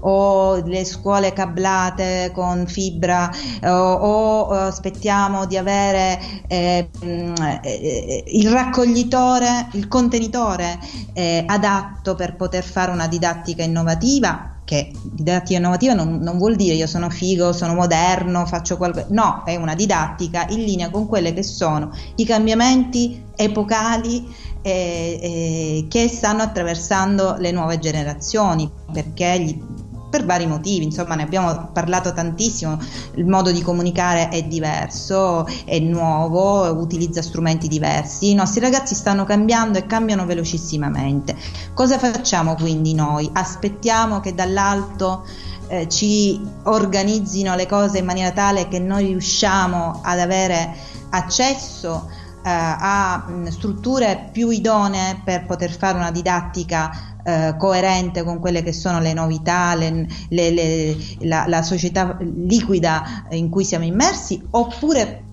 o 0.00 0.56
le 0.64 0.84
scuole 0.84 1.32
cablate 1.32 2.30
con 2.34 2.66
fibra 2.66 3.30
o, 3.62 3.92
o 3.92 4.50
aspettiamo 4.50 5.46
di 5.46 5.56
avere 5.56 6.20
eh, 6.48 6.88
mm, 7.04 7.34
eh, 7.62 8.24
il 8.26 8.50
raccoglitore, 8.50 9.68
il 9.72 9.88
contenitore 9.88 10.78
eh, 11.12 11.44
adatto 11.46 12.14
per 12.14 12.36
poter 12.36 12.64
fare 12.64 12.90
una 12.90 13.06
didattica 13.06 13.62
innovativa 13.62 14.50
che 14.66 14.90
didattica 15.00 15.58
innovativa 15.60 15.94
non, 15.94 16.18
non, 16.18 16.38
vuol 16.38 16.56
dire 16.56 16.74
io 16.74 16.88
sono 16.88 17.08
figo, 17.08 17.52
sono 17.52 17.72
moderno, 17.74 18.44
faccio 18.46 18.76
qualcosa, 18.76 19.06
no, 19.10 19.44
è 19.44 19.54
una 19.54 19.76
didattica 19.76 20.44
in 20.48 20.64
linea 20.64 20.90
con 20.90 21.06
quelle 21.06 21.32
che 21.32 21.44
sono 21.44 21.92
i 22.16 22.24
cambiamenti 22.26 23.22
epocali 23.36 24.26
eh, 24.66 25.18
eh, 25.22 25.86
che 25.88 26.08
stanno 26.08 26.42
attraversando 26.42 27.36
le 27.38 27.52
nuove 27.52 27.78
generazioni, 27.78 28.68
perché 28.92 29.38
gli, 29.38 29.62
per 30.10 30.24
vari 30.24 30.48
motivi, 30.48 30.84
insomma 30.84 31.14
ne 31.14 31.22
abbiamo 31.22 31.70
parlato 31.72 32.12
tantissimo, 32.12 32.76
il 33.14 33.26
modo 33.26 33.52
di 33.52 33.62
comunicare 33.62 34.28
è 34.28 34.42
diverso, 34.42 35.46
è 35.64 35.78
nuovo, 35.78 36.64
utilizza 36.80 37.22
strumenti 37.22 37.68
diversi, 37.68 38.30
i 38.30 38.34
nostri 38.34 38.58
ragazzi 38.58 38.96
stanno 38.96 39.24
cambiando 39.24 39.78
e 39.78 39.86
cambiano 39.86 40.26
velocissimamente. 40.26 41.36
Cosa 41.72 41.96
facciamo 41.96 42.56
quindi 42.56 42.92
noi? 42.92 43.30
Aspettiamo 43.32 44.18
che 44.18 44.34
dall'alto 44.34 45.24
eh, 45.68 45.88
ci 45.88 46.40
organizzino 46.64 47.54
le 47.54 47.66
cose 47.66 47.98
in 47.98 48.04
maniera 48.04 48.32
tale 48.32 48.66
che 48.66 48.80
noi 48.80 49.06
riusciamo 49.06 50.00
ad 50.02 50.18
avere 50.18 50.74
accesso 51.10 52.05
a 52.48 53.24
mh, 53.26 53.48
strutture 53.48 54.28
più 54.32 54.50
idonee 54.50 55.20
per 55.24 55.46
poter 55.46 55.70
fare 55.70 55.98
una 55.98 56.10
didattica 56.10 57.18
eh, 57.24 57.56
coerente 57.58 58.22
con 58.22 58.38
quelle 58.38 58.62
che 58.62 58.72
sono 58.72 59.00
le 59.00 59.12
novità, 59.12 59.74
le, 59.74 60.06
le, 60.28 60.50
le, 60.50 60.96
la, 61.20 61.46
la 61.48 61.62
società 61.62 62.16
liquida 62.20 63.24
in 63.30 63.48
cui 63.48 63.64
siamo 63.64 63.84
immersi, 63.84 64.40
oppure 64.50 65.24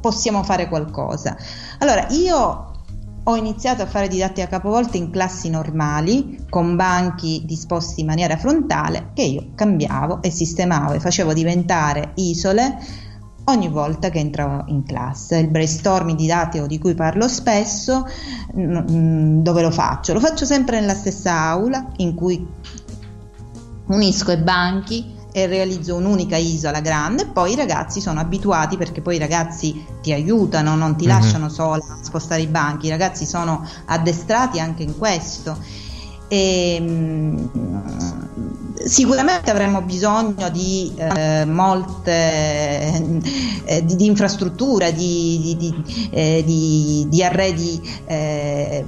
possiamo 0.00 0.42
fare 0.42 0.68
qualcosa. 0.68 1.36
Allora, 1.78 2.06
io 2.08 2.72
ho 3.22 3.36
iniziato 3.36 3.82
a 3.82 3.86
fare 3.86 4.08
didattica 4.08 4.48
capovolte 4.48 4.96
in 4.96 5.10
classi 5.10 5.50
normali, 5.50 6.46
con 6.48 6.74
banchi 6.74 7.42
disposti 7.44 8.00
in 8.00 8.06
maniera 8.06 8.38
frontale, 8.38 9.10
che 9.12 9.22
io 9.22 9.50
cambiavo 9.54 10.22
e 10.22 10.30
sistemavo 10.30 10.94
e 10.94 11.00
facevo 11.00 11.34
diventare 11.34 12.12
isole 12.14 12.78
ogni 13.50 13.68
volta 13.68 14.08
che 14.08 14.18
entro 14.18 14.64
in 14.66 14.82
classe. 14.84 15.38
Il 15.38 15.48
brainstorming 15.48 16.16
didattico 16.16 16.66
di 16.66 16.78
cui 16.78 16.94
parlo 16.94 17.28
spesso, 17.28 18.06
dove 18.52 19.62
lo 19.62 19.70
faccio? 19.70 20.12
Lo 20.12 20.20
faccio 20.20 20.44
sempre 20.44 20.80
nella 20.80 20.94
stessa 20.94 21.32
aula 21.32 21.92
in 21.96 22.14
cui 22.14 22.46
unisco 23.86 24.32
i 24.32 24.36
banchi 24.38 25.18
e 25.32 25.46
realizzo 25.46 25.94
un'unica 25.94 26.36
isola 26.36 26.80
grande 26.80 27.26
poi 27.26 27.52
i 27.52 27.56
ragazzi 27.56 28.00
sono 28.00 28.18
abituati 28.18 28.76
perché 28.76 29.00
poi 29.00 29.16
i 29.16 29.18
ragazzi 29.18 29.84
ti 30.02 30.12
aiutano, 30.12 30.74
non 30.74 30.96
ti 30.96 31.06
mm-hmm. 31.06 31.20
lasciano 31.20 31.48
sola 31.48 31.84
a 31.88 31.98
spostare 32.02 32.42
i 32.42 32.46
banchi, 32.46 32.86
i 32.86 32.90
ragazzi 32.90 33.26
sono 33.26 33.66
addestrati 33.86 34.58
anche 34.58 34.82
in 34.82 34.96
questo. 34.98 35.88
E, 36.32 37.38
Sicuramente 38.84 39.50
avremo 39.50 39.82
bisogno 39.82 40.48
di 40.48 40.90
eh, 40.96 41.44
molte 41.44 42.90
eh, 43.66 43.84
di, 43.84 43.94
di, 43.94 44.06
infrastrutture, 44.06 44.94
di, 44.94 45.54
di, 45.58 46.08
eh, 46.10 46.42
di 47.06 47.22
arredi 47.22 47.78
eh, 48.06 48.82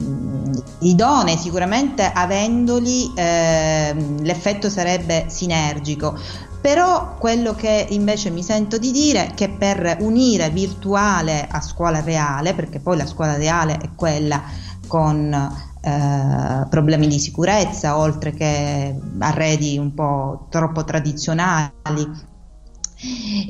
idonei, 0.78 1.36
sicuramente 1.36 2.10
avendoli 2.10 3.12
ehm, 3.14 4.22
l'effetto 4.22 4.70
sarebbe 4.70 5.26
sinergico. 5.28 6.18
Però 6.60 7.16
quello 7.18 7.54
che 7.54 7.86
invece 7.90 8.30
mi 8.30 8.42
sento 8.42 8.78
di 8.78 8.92
dire 8.92 9.26
è 9.26 9.34
che 9.34 9.50
per 9.50 9.98
unire 10.00 10.48
virtuale 10.48 11.46
a 11.50 11.60
scuola 11.60 12.00
reale, 12.00 12.54
perché 12.54 12.80
poi 12.80 12.96
la 12.96 13.06
scuola 13.06 13.36
reale 13.36 13.76
è 13.76 13.90
quella 13.94 14.42
con 14.86 15.70
eh, 15.84 16.66
problemi 16.68 17.08
di 17.08 17.18
sicurezza, 17.18 17.98
oltre 17.98 18.32
che 18.32 18.94
arredi 19.18 19.76
un 19.78 19.92
po' 19.94 20.46
troppo 20.48 20.84
tradizionali. 20.84 22.30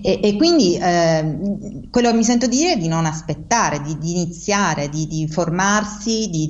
E, 0.03 0.21
e 0.23 0.37
quindi 0.37 0.77
eh, 0.77 1.87
quello 1.91 2.11
che 2.11 2.17
mi 2.17 2.25
sento 2.25 2.47
dire 2.47 2.73
è 2.73 2.77
di 2.79 2.89
non 2.89 3.05
aspettare, 3.05 3.83
di, 3.83 3.99
di 3.99 4.13
iniziare, 4.13 4.89
di, 4.89 5.07
di 5.07 5.29
formarsi, 5.29 6.31
di, 6.31 6.47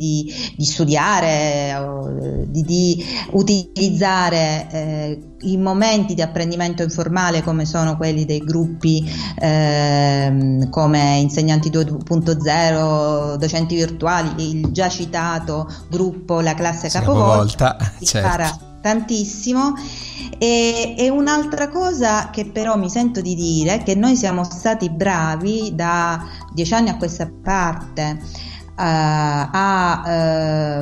di 0.57 0.65
studiare, 0.65 2.47
di, 2.47 3.05
utilizzare 3.33 4.69
eh, 4.71 5.23
i 5.41 5.57
momenti 5.57 6.15
di 6.15 6.23
apprendimento 6.23 6.85
informale 6.85 7.43
come 7.43 7.65
sono 7.65 7.97
quelli 7.97 8.25
dei 8.25 8.39
gruppi 8.39 9.05
eh, 9.39 10.69
come 10.71 11.19
insegnanti 11.19 11.71
2.0, 11.71 13.35
docenti 13.37 13.75
virtuali, 13.75 14.49
il 14.49 14.71
già 14.71 14.89
citato 14.89 15.69
gruppo 15.91 16.41
La 16.41 16.55
classe 16.55 16.89
capovolta, 16.89 17.77
capovolta 17.77 18.05
certo. 18.05 18.72
Tantissimo. 18.83 19.75
E, 20.37 20.95
e, 20.99 21.09
un'altra 21.09 21.69
cosa 21.69 22.29
che 22.31 22.45
però 22.47 22.77
mi 22.77 22.91
sento 22.91 23.21
di 23.21 23.35
dire 23.35 23.77
è 23.77 23.83
che 23.83 23.95
noi 23.95 24.17
siamo 24.17 24.45
stati 24.45 24.91
bravi 24.91 25.73
da 25.75 26.23
dieci 26.53 26.75
anni 26.75 26.89
a 26.91 26.97
questa 26.97 27.31
parte 27.43 28.51
a, 28.75 30.03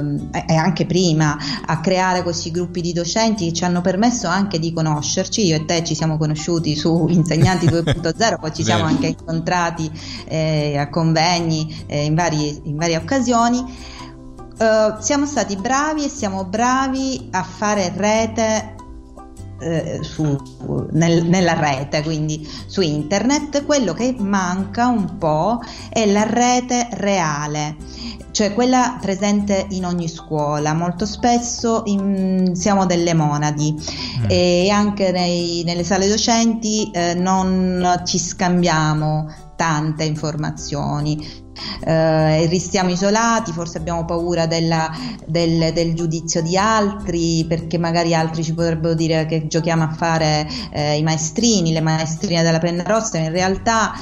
uh, 0.00 0.28
e 0.32 0.54
anche 0.54 0.86
prima 0.86 1.36
a 1.66 1.80
creare 1.80 2.22
questi 2.22 2.50
gruppi 2.50 2.80
di 2.80 2.92
docenti 2.92 3.46
che 3.46 3.52
ci 3.52 3.64
hanno 3.64 3.80
permesso 3.80 4.28
anche 4.28 4.58
di 4.58 4.72
conoscerci. 4.72 5.44
Io 5.46 5.56
e 5.56 5.64
te 5.64 5.84
ci 5.84 5.94
siamo 5.94 6.16
conosciuti 6.16 6.76
su 6.76 7.06
Insegnanti 7.08 7.66
2.0, 7.68 8.38
poi 8.40 8.54
ci 8.54 8.62
siamo 8.62 8.84
anche 8.84 9.08
incontrati 9.08 9.90
eh, 10.26 10.76
a 10.78 10.88
convegni 10.88 11.84
eh, 11.86 12.04
in, 12.04 12.14
vari, 12.14 12.60
in, 12.64 12.76
varie 12.76 12.96
occasioni. 12.96 13.98
Uh, 14.60 15.00
siamo 15.00 15.24
stati 15.24 15.56
bravi 15.56 16.04
e 16.04 16.08
siamo 16.10 16.44
bravi 16.44 17.28
a 17.30 17.42
fare 17.42 17.90
rete 17.96 18.74
eh, 19.58 20.00
su, 20.02 20.36
nel, 20.92 21.24
nella 21.24 21.58
rete, 21.58 22.02
quindi 22.02 22.46
su 22.66 22.82
internet, 22.82 23.64
quello 23.64 23.94
che 23.94 24.14
manca 24.18 24.88
un 24.88 25.16
po' 25.16 25.60
è 25.88 26.04
la 26.10 26.24
rete 26.24 26.88
reale 26.92 27.76
cioè 28.32 28.54
quella 28.54 28.98
presente 29.00 29.66
in 29.70 29.84
ogni 29.84 30.08
scuola. 30.08 30.72
Molto 30.72 31.04
spesso 31.06 31.82
in, 31.86 32.52
siamo 32.54 32.86
delle 32.86 33.14
monadi 33.14 33.74
mm. 33.74 34.24
e 34.28 34.70
anche 34.70 35.10
nei, 35.10 35.62
nelle 35.64 35.84
sale 35.84 36.08
docenti 36.08 36.90
eh, 36.92 37.14
non 37.14 38.02
ci 38.04 38.18
scambiamo 38.18 39.28
tante 39.56 40.04
informazioni. 40.04 41.48
Eh, 41.84 42.46
restiamo 42.46 42.90
isolati, 42.90 43.52
forse 43.52 43.78
abbiamo 43.78 44.04
paura 44.04 44.46
della, 44.46 44.90
del, 45.26 45.72
del, 45.72 45.94
giudizio 45.94 46.42
di 46.42 46.56
altri, 46.56 47.44
perché 47.48 47.78
magari 47.78 48.14
altri 48.14 48.42
ci 48.42 48.54
potrebbero 48.54 48.94
dire 48.94 49.26
che 49.26 49.46
giochiamo 49.46 49.84
a 49.84 49.92
fare 49.92 50.48
eh, 50.72 50.96
i 50.96 51.02
maestrini, 51.02 51.72
le 51.72 51.80
maestrine 51.80 52.42
della 52.42 52.58
penna 52.58 52.82
rossa, 52.82 53.18
in 53.18 53.30
realtà 53.30 53.92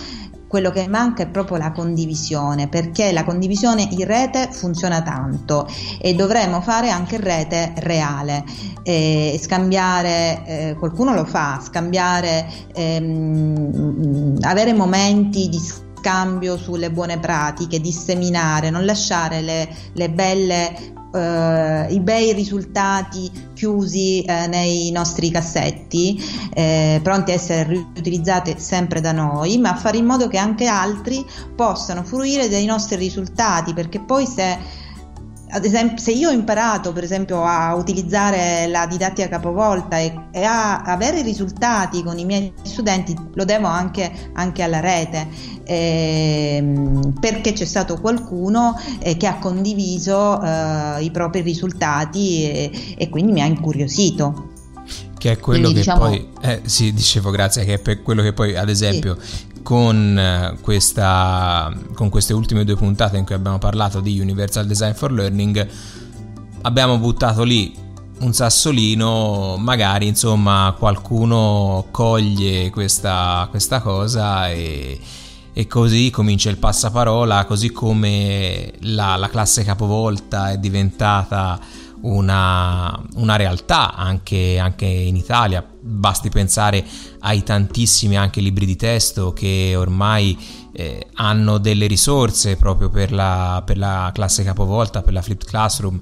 quello 0.49 0.71
che 0.71 0.89
manca 0.89 1.23
è 1.23 1.29
proprio 1.29 1.59
la 1.59 1.71
condivisione, 1.71 2.69
perché 2.69 3.13
la 3.13 3.23
condivisione 3.23 3.87
in 3.91 4.05
rete 4.05 4.49
funziona 4.51 5.03
tanto 5.03 5.69
e 6.01 6.15
dovremmo 6.15 6.61
fare 6.63 6.89
anche 6.89 7.19
rete 7.19 7.75
reale, 7.77 8.45
eh, 8.83 9.39
scambiare, 9.41 10.43
eh, 10.47 10.77
qualcuno 10.79 11.13
lo 11.15 11.27
fa, 11.27 11.61
scambiare, 11.63 12.49
ehm, 12.75 14.39
avere 14.41 14.73
momenti 14.73 15.49
di 15.49 15.59
scambio 15.99 16.57
sulle 16.57 16.91
buone 16.91 17.19
pratiche, 17.19 17.81
disseminare, 17.81 18.71
non 18.71 18.85
lasciare 18.85 19.41
le, 19.41 19.69
le 19.93 20.11
belle 20.11 20.97
Uh, 21.11 21.91
i 21.91 22.01
bei 22.01 22.35
risultati 22.35 23.31
chiusi 23.55 24.23
uh, 24.29 24.47
nei 24.47 24.91
nostri 24.91 25.31
cassetti, 25.31 26.23
eh, 26.53 27.01
pronti 27.03 27.31
a 27.31 27.35
essere 27.35 27.65
riutilizzati 27.65 28.55
sempre 28.59 29.01
da 29.01 29.13
noi, 29.13 29.57
ma 29.57 29.75
fare 29.75 29.97
in 29.97 30.05
modo 30.05 30.29
che 30.29 30.37
anche 30.37 30.67
altri 30.67 31.25
possano 31.57 32.03
fruire 32.03 32.51
dei 32.51 32.67
nostri 32.67 32.97
risultati, 32.97 33.73
perché 33.73 34.01
poi 34.01 34.27
se 34.27 34.59
ad 35.51 35.65
esempio, 35.65 35.99
se 35.99 36.13
io 36.13 36.29
ho 36.29 36.33
imparato 36.33 36.93
per 36.93 37.05
esempio 37.05 37.43
a 37.43 37.75
utilizzare 37.75 38.67
la 38.69 38.87
didattica 38.87 39.29
capovolta 39.29 39.99
e, 39.99 40.27
e 40.31 40.43
a 40.43 40.83
avere 40.83 41.23
risultati 41.23 42.03
con 42.03 42.19
i 42.19 42.25
miei 42.25 42.53
studenti, 42.63 43.17
lo 43.35 43.45
devo 43.45 43.67
anche, 43.67 44.31
anche 44.35 44.63
alla 44.63 44.81
rete, 44.81 45.29
ehm, 45.65 47.15
perché 47.21 47.53
c'è 47.53 47.65
stato 47.65 47.99
qualcuno 48.01 48.79
eh, 48.99 49.17
che 49.17 49.27
ha 49.27 49.39
condiviso 49.39 50.43
eh, 50.43 51.03
i 51.03 51.11
propri 51.11 51.41
risultati 51.41 52.45
e, 52.45 52.95
e 52.97 53.09
quindi 53.09 53.33
mi 53.33 53.41
ha 53.41 53.47
incuriosito. 53.47 54.53
Che 55.19 55.33
è 55.33 55.39
quello 55.39 55.71
Quindi, 55.71 55.81
che 55.81 55.91
diciamo... 55.91 55.99
poi 55.99 56.29
eh, 56.43 56.61
sì 56.65 56.93
dicevo 56.93 57.31
grazie 57.31 57.65
che 57.65 57.81
è 57.83 58.03
quello 58.03 58.23
che 58.23 58.33
poi 58.33 58.57
ad 58.57 58.69
esempio 58.69 59.17
sì 59.21 59.49
con, 59.69 60.19
eh, 60.19 60.57
questa, 60.63 61.71
con 61.93 62.09
queste 62.09 62.33
ultime 62.33 62.65
due 62.65 62.75
puntate 62.75 63.19
in 63.19 63.27
cui 63.27 63.35
abbiamo 63.35 63.59
parlato 63.59 64.01
di 64.01 64.19
Universal 64.19 64.67
Design 64.67 64.93
for 64.93 65.13
Learning, 65.13 65.69
abbiamo 66.63 66.97
buttato 66.97 67.43
lì 67.43 67.77
un 68.21 68.33
sassolino, 68.33 69.57
magari 69.59 70.07
insomma 70.07 70.75
qualcuno 70.79 71.89
coglie 71.91 72.71
questa, 72.71 73.47
questa 73.51 73.83
cosa 73.83 74.49
e, 74.49 74.99
e, 75.53 75.67
così 75.67 76.09
comincia 76.09 76.49
il 76.49 76.57
passaparola, 76.57 77.45
così 77.45 77.71
come 77.71 78.73
la, 78.81 79.17
la 79.17 79.29
classe 79.29 79.65
capovolta 79.65 80.51
è 80.51 80.57
diventata 80.57 81.61
una, 82.01 82.99
una 83.17 83.37
realtà 83.37 83.95
anche, 83.95 84.59
anche, 84.59 84.87
in 84.87 85.17
Italia. 85.17 85.63
Basti 85.91 86.29
pensare 86.29 86.85
ai 87.21 87.43
tantissimi 87.43 88.17
anche 88.19 88.43
libri 88.43 88.67
di 88.67 88.77
testo 88.77 89.33
che 89.33 89.75
ormai 89.75 90.39
eh, 90.73 91.07
hanno 91.15 91.57
delle 91.57 91.87
risorse 91.87 92.57
proprio 92.57 92.91
per 92.91 93.11
la, 93.11 93.63
per 93.65 93.79
la 93.79 94.11
classe 94.13 94.45
capovolta, 94.45 95.01
per 95.01 95.15
la 95.15 95.23
flipped 95.23 95.49
classroom. 95.49 95.99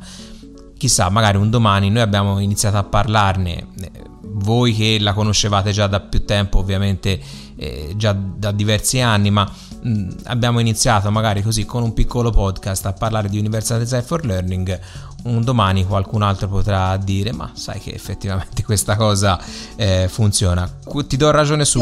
Chissà, 0.77 1.09
magari 1.09 1.39
un 1.39 1.51
domani 1.51 1.89
noi 1.89 2.03
abbiamo 2.03 2.41
iniziato 2.41 2.77
a 2.77 2.83
parlarne, 2.83 3.69
eh, 3.81 3.91
voi 4.23 4.75
che 4.75 4.99
la 5.01 5.15
conoscevate 5.15 5.71
già 5.71 5.87
da 5.87 6.01
più 6.01 6.25
tempo, 6.25 6.59
ovviamente 6.59 7.19
eh, 7.57 7.95
già 7.97 8.13
da 8.13 8.51
diversi 8.51 9.01
anni, 9.01 9.31
ma 9.31 9.51
mh, 9.81 10.09
abbiamo 10.25 10.59
iniziato 10.59 11.11
magari 11.11 11.43
così 11.43 11.65
con 11.65 11.83
un 11.83 11.95
piccolo 11.95 12.31
podcast 12.31 12.87
a 12.87 12.93
parlare 12.93 13.29
di 13.29 13.39
Universal 13.39 13.79
Design 13.79 14.03
for 14.03 14.27
Learning 14.27 14.79
un 15.27 15.43
domani 15.45 15.85
qualcun 15.85 16.23
altro 16.23 16.49
potrà 16.49 16.97
dire 16.97 17.33
ma 17.33 17.51
sai 17.55 17.81
che 17.81 17.93
effettivamente 17.93 18.63
questa 18.65 18.97
cosa 18.97 19.39
eh, 19.77 20.09
funziona. 20.09 20.69
Ti 21.07 21.17
do 21.17 21.31
ragione 21.31 21.65
su... 21.65 21.81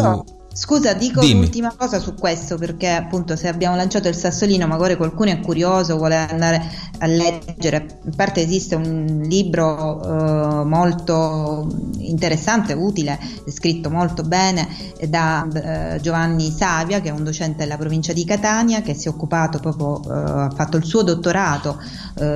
Scusa, 0.54 0.92
dico 0.92 1.18
Dimmi. 1.18 1.40
l'ultima 1.40 1.74
cosa 1.76 1.98
su 1.98 2.14
questo 2.14 2.56
perché 2.56 2.88
appunto 2.88 3.34
se 3.34 3.48
abbiamo 3.48 3.74
lanciato 3.74 4.06
il 4.06 4.14
sassolino 4.14 4.68
magari 4.68 4.94
qualcuno 4.96 5.30
è 5.30 5.40
curioso, 5.40 5.96
vuole 5.96 6.14
andare 6.14 6.62
a 6.98 7.06
leggere, 7.06 7.98
in 8.04 8.14
parte 8.14 8.40
esiste 8.40 8.76
un 8.76 9.22
libro 9.24 10.00
uh, 10.00 10.64
molto 10.64 11.66
interessante, 11.98 12.72
utile, 12.72 13.18
scritto 13.48 13.90
molto 13.90 14.22
bene 14.22 14.68
da 15.08 15.44
uh, 15.44 16.00
Giovanni 16.00 16.52
Savia 16.52 17.00
che 17.00 17.08
è 17.08 17.12
un 17.12 17.24
docente 17.24 17.64
della 17.64 17.76
provincia 17.76 18.12
di 18.12 18.24
Catania 18.24 18.80
che 18.80 18.94
si 18.94 19.08
è 19.08 19.10
occupato 19.10 19.58
proprio, 19.58 20.00
uh, 20.04 20.08
ha 20.08 20.52
fatto 20.54 20.76
il 20.76 20.84
suo 20.84 21.02
dottorato 21.02 21.78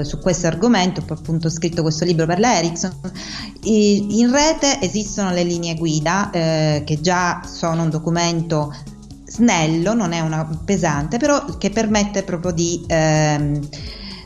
su 0.03 0.19
questo 0.19 0.49
argomento, 0.49 1.03
poi 1.03 1.17
appunto 1.17 1.49
scritto 1.49 1.83
questo 1.83 2.05
libro 2.05 2.27
per 2.27 2.41
la 2.41 2.57
Ericsson. 2.57 2.93
in 3.63 4.29
rete 4.33 4.81
esistono 4.81 5.31
le 5.31 5.45
linee 5.45 5.77
guida 5.77 6.31
che 6.33 6.99
già 7.01 7.43
sono 7.45 7.83
un 7.83 7.91
documento 7.91 8.08
documento 8.09 8.75
snello, 9.27 9.93
non 9.93 10.13
è 10.13 10.21
una 10.21 10.49
pesante, 10.65 11.19
però 11.19 11.45
che 11.59 11.71
permette 11.71 12.23
proprio 12.23 12.51
di, 12.51 12.83
ehm, 12.87 13.69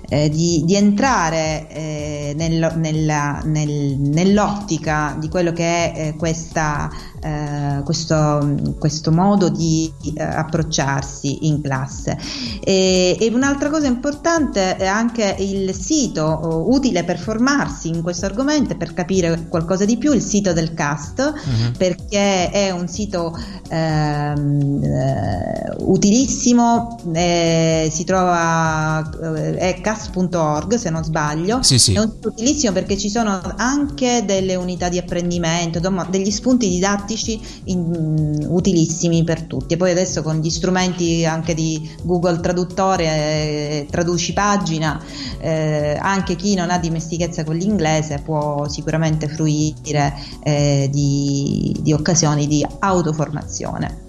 eh, 0.09 0.29
di, 0.31 0.63
di 0.65 0.77
entrare 0.77 1.67
eh, 1.69 2.35
nel, 2.37 2.73
nella, 2.77 3.41
nel, 3.45 3.99
nell'ottica 3.99 5.17
di 5.19 5.29
quello 5.29 5.53
che 5.53 5.65
è 5.65 5.93
eh, 5.95 6.17
questa 6.17 6.89
eh, 7.25 7.83
questo, 7.85 8.57
questo, 8.81 9.13
modo 9.13 9.49
di 9.49 9.93
eh, 10.15 10.23
approcciarsi 10.23 11.47
in 11.47 11.63
classe. 11.63 12.19
E, 12.61 13.17
e, 13.21 13.31
un'altra 13.33 13.71
cosa 13.71 13.87
importante 13.87 14.77
è 14.77 14.87
anche 14.87 15.37
il 15.39 15.73
sito 15.73 16.67
utile 16.67 17.05
per 17.05 17.21
formarsi 17.21 17.89
in 17.89 18.03
questo 18.03 18.27
argomento 18.27 18.73
e 18.73 18.77
per 18.77 18.93
capire 18.93 19.47
qualcosa 19.49 19.85
di 19.85 19.97
più, 19.99 20.13
il 20.13 20.21
sito 20.21 20.53
del 20.53 20.75
CAST, 20.75 21.19
uh-huh. 21.21 21.73
perché 21.79 22.51
è 22.51 22.71
un 22.71 22.89
sito 22.89 23.39
ehm, 23.69 24.83
eh, 24.83 25.77
utilissimo, 25.79 26.99
eh, 27.13 27.89
si 27.93 28.03
trova, 28.03 29.09
eh, 29.37 29.55
è 29.59 29.81
cast.org 29.81 30.75
se 30.75 30.91
non 30.91 31.05
sbaglio, 31.05 31.63
sì, 31.63 31.79
sì. 31.79 31.95
è 31.95 32.01
un 32.01 32.11
sito 32.11 32.29
utilissimo 32.31 32.73
perché 32.73 32.99
ci 32.99 33.09
sono 33.09 33.41
anche 33.57 34.25
delle 34.27 34.57
unità 34.57 34.89
di 34.89 34.99
apprendimento, 34.99 35.79
degli 36.11 36.31
spunti 36.33 36.69
didattici 36.69 37.11
pratici 37.13 37.41
in, 37.65 38.47
utilissimi 38.49 39.25
per 39.25 39.43
tutti 39.43 39.75
e 39.75 39.77
poi 39.77 39.91
adesso 39.91 40.23
con 40.23 40.41
gli 40.41 40.51
strumenti 40.51 41.25
anche 41.25 41.55
di 41.55 41.91
Google 42.03 42.41
Traduttore 42.41 43.05
eh, 43.05 43.87
traduci 43.91 44.33
pagina 44.33 45.01
eh, 45.39 45.99
anche 46.01 46.37
chi 46.37 46.55
non 46.55 46.71
ha 46.71 46.79
dimestichezza 46.79 47.45
con 47.45 47.57
l'inglese 47.57 48.21
può 48.25 48.67
sicuramente 48.69 49.29
fruire 49.29 50.15
eh, 50.43 50.89
di, 50.91 51.77
di 51.81 51.93
occasioni 51.93 52.47
di 52.47 52.67
autoformazione. 52.79 54.01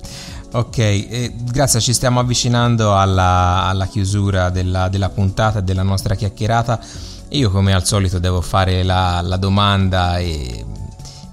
Ok, 0.54 0.78
eh, 0.78 1.34
grazie, 1.52 1.82
ci 1.82 1.94
stiamo 1.94 2.20
avvicinando 2.20 2.96
alla, 2.96 3.64
alla 3.64 3.88
chiusura 3.88 4.52
della, 4.52 4.88
della 4.88 5.10
puntata 5.10 5.60
e 5.60 5.64
della 5.64 5.82
nostra 5.82 6.14
chiacchierata. 6.14 6.80
Io 7.30 7.50
come 7.50 7.74
al 7.74 7.84
solito 7.84 8.20
devo 8.20 8.40
fare 8.40 8.84
la, 8.84 9.20
la 9.22 9.38
domanda 9.38 10.20
e 10.20 10.64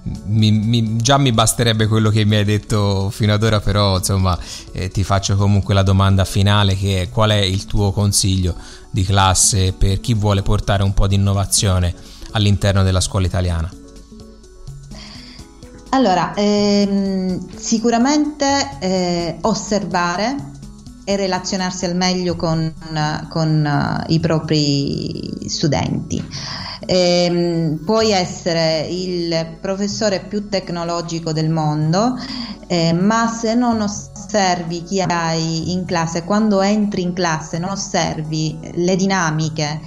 mi, 0.03 0.51
mi, 0.51 0.97
già 0.97 1.17
mi 1.17 1.31
basterebbe 1.31 1.87
quello 1.87 2.09
che 2.09 2.25
mi 2.25 2.35
hai 2.35 2.43
detto 2.43 3.09
fino 3.11 3.33
ad 3.33 3.43
ora, 3.43 3.59
però 3.59 3.97
insomma 3.97 4.37
eh, 4.71 4.89
ti 4.89 5.03
faccio 5.03 5.35
comunque 5.35 5.73
la 5.73 5.83
domanda 5.83 6.25
finale 6.25 6.75
che 6.75 7.03
è 7.03 7.09
qual 7.09 7.31
è 7.31 7.41
il 7.41 7.65
tuo 7.65 7.91
consiglio 7.91 8.55
di 8.89 9.03
classe 9.03 9.73
per 9.73 9.99
chi 9.99 10.13
vuole 10.13 10.41
portare 10.41 10.83
un 10.83 10.93
po' 10.93 11.07
di 11.07 11.15
innovazione 11.15 11.93
all'interno 12.31 12.83
della 12.83 13.01
scuola 13.01 13.25
italiana? 13.25 13.71
Allora, 15.93 16.33
ehm, 16.35 17.49
sicuramente 17.57 18.77
eh, 18.79 19.37
osservare 19.41 20.49
e 21.03 21.15
relazionarsi 21.15 21.85
al 21.85 21.95
meglio 21.95 22.35
con, 22.35 22.73
con 23.29 24.03
uh, 24.07 24.11
i 24.11 24.19
propri 24.19 25.47
studenti. 25.47 26.23
Eh, 26.83 27.77
puoi 27.85 28.11
essere 28.11 28.87
il 28.89 29.57
professore 29.61 30.21
più 30.21 30.49
tecnologico 30.49 31.31
del 31.31 31.49
mondo, 31.49 32.15
eh, 32.67 32.93
ma 32.93 33.27
se 33.27 33.53
non 33.53 33.81
osservi 33.81 34.83
chi 34.83 35.01
hai 35.01 35.71
in 35.73 35.85
classe, 35.85 36.23
quando 36.23 36.61
entri 36.61 37.01
in 37.03 37.13
classe 37.13 37.59
non 37.59 37.71
osservi 37.71 38.57
le 38.73 38.95
dinamiche 38.95 39.79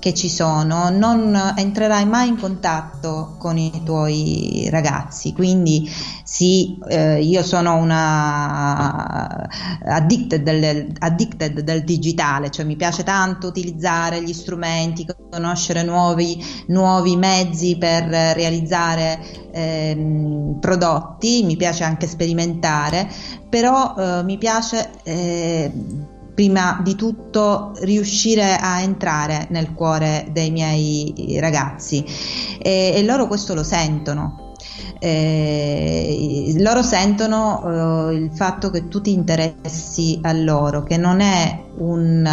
che 0.00 0.14
ci 0.14 0.28
sono, 0.28 0.88
non 0.88 1.54
entrerai 1.56 2.06
mai 2.06 2.28
in 2.28 2.38
contatto 2.38 3.36
con 3.38 3.56
i 3.58 3.82
tuoi 3.84 4.66
ragazzi. 4.70 5.32
Quindi 5.32 5.88
sì, 6.24 6.78
eh, 6.88 7.22
io 7.22 7.42
sono 7.42 7.76
una 7.76 9.46
addicted 9.84 10.42
del, 10.42 10.92
addicted 10.98 11.60
del, 11.60 11.84
digitale, 11.84 12.50
cioè 12.50 12.64
mi 12.64 12.76
piace 12.76 13.04
tanto 13.04 13.46
utilizzare 13.46 14.22
gli 14.22 14.32
strumenti, 14.32 15.06
conoscere 15.30 15.82
nuovi, 15.82 16.42
nuovi 16.68 17.16
mezzi 17.16 17.76
per 17.76 18.04
realizzare 18.04 19.20
eh, 19.52 20.56
prodotti, 20.58 21.42
mi 21.44 21.56
piace 21.56 21.84
anche 21.84 22.06
sperimentare, 22.06 23.08
però 23.48 23.94
eh, 23.96 24.22
mi 24.22 24.38
piace 24.38 24.90
eh, 25.02 25.70
prima 26.40 26.80
di 26.82 26.94
tutto 26.94 27.72
riuscire 27.82 28.56
a 28.56 28.80
entrare 28.80 29.46
nel 29.50 29.74
cuore 29.74 30.28
dei 30.32 30.50
miei 30.50 31.36
ragazzi 31.38 32.02
e, 32.58 32.94
e 32.94 33.02
loro 33.02 33.26
questo 33.26 33.52
lo 33.52 33.62
sentono. 33.62 34.54
Eh, 34.98 36.54
loro 36.60 36.80
sentono 36.82 38.08
eh, 38.08 38.14
il 38.14 38.30
fatto 38.32 38.70
che 38.70 38.88
tu 38.88 39.02
ti 39.02 39.12
interessi 39.12 40.18
a 40.22 40.32
loro, 40.32 40.82
che 40.82 40.96
non 40.96 41.20
è 41.20 41.62
un 41.76 42.26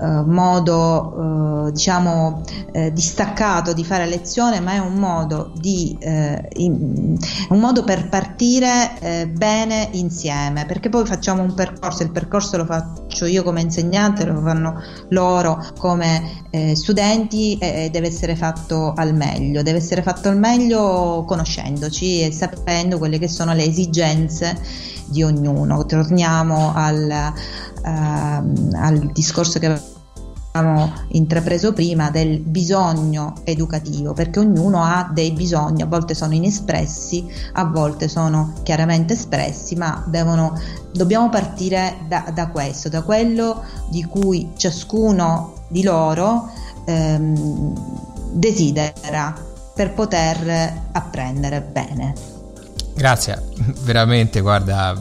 eh, 0.00 0.22
modo 0.24 1.66
eh, 1.66 1.72
diciamo 1.72 2.42
eh, 2.72 2.92
distaccato 2.92 3.72
di 3.72 3.84
fare 3.84 4.06
lezione 4.06 4.60
ma 4.60 4.72
è 4.74 4.78
un 4.78 4.94
modo 4.94 5.50
di 5.54 5.96
eh, 5.98 6.48
in, 6.56 7.16
un 7.48 7.58
modo 7.58 7.82
per 7.82 8.08
partire 8.08 8.98
eh, 9.00 9.26
bene 9.26 9.88
insieme. 9.92 10.66
Perché 10.66 10.88
poi 10.88 11.04
facciamo 11.04 11.42
un 11.42 11.54
percorso 11.54 12.02
il 12.02 12.10
percorso 12.10 12.56
lo 12.56 12.64
faccio 12.64 13.26
io 13.26 13.42
come 13.42 13.60
insegnante 13.60 14.24
lo 14.24 14.40
fanno 14.40 14.80
loro 15.08 15.64
come 15.78 16.46
studenti 16.74 17.58
e 17.58 17.90
deve 17.90 18.06
essere 18.06 18.34
fatto 18.34 18.94
al 18.96 19.14
meglio. 19.14 19.62
Deve 19.62 19.78
essere 19.78 20.02
fatto 20.02 20.28
al 20.28 20.38
meglio 20.38 21.24
conoscendoci 21.26 22.22
e 22.22 22.32
sapendo 22.32 22.98
quelle 22.98 23.18
che 23.18 23.28
sono 23.28 23.52
le 23.52 23.64
esigenze 23.64 24.56
di 25.08 25.22
ognuno. 25.22 25.84
Torniamo 25.86 26.72
al 26.74 27.32
al 27.82 29.10
discorso 29.12 29.58
che 29.58 29.80
abbiamo 30.52 30.92
intrapreso 31.08 31.72
prima 31.72 32.10
del 32.10 32.40
bisogno 32.40 33.34
educativo, 33.44 34.12
perché 34.12 34.40
ognuno 34.40 34.82
ha 34.82 35.08
dei 35.12 35.32
bisogni, 35.32 35.82
a 35.82 35.86
volte 35.86 36.14
sono 36.14 36.34
inespressi, 36.34 37.26
a 37.52 37.64
volte 37.64 38.08
sono 38.08 38.54
chiaramente 38.62 39.14
espressi, 39.14 39.76
ma 39.76 40.04
devono, 40.06 40.58
dobbiamo 40.92 41.28
partire 41.28 41.98
da, 42.08 42.30
da 42.34 42.48
questo, 42.48 42.88
da 42.88 43.02
quello 43.02 43.62
di 43.90 44.04
cui 44.04 44.52
ciascuno 44.56 45.54
di 45.68 45.82
loro 45.82 46.50
ehm, 46.86 48.32
desidera 48.32 49.34
per 49.74 49.92
poter 49.92 50.72
apprendere 50.92 51.60
bene. 51.60 52.14
Grazie, 52.96 53.40
veramente, 53.84 54.40
guarda, 54.40 54.92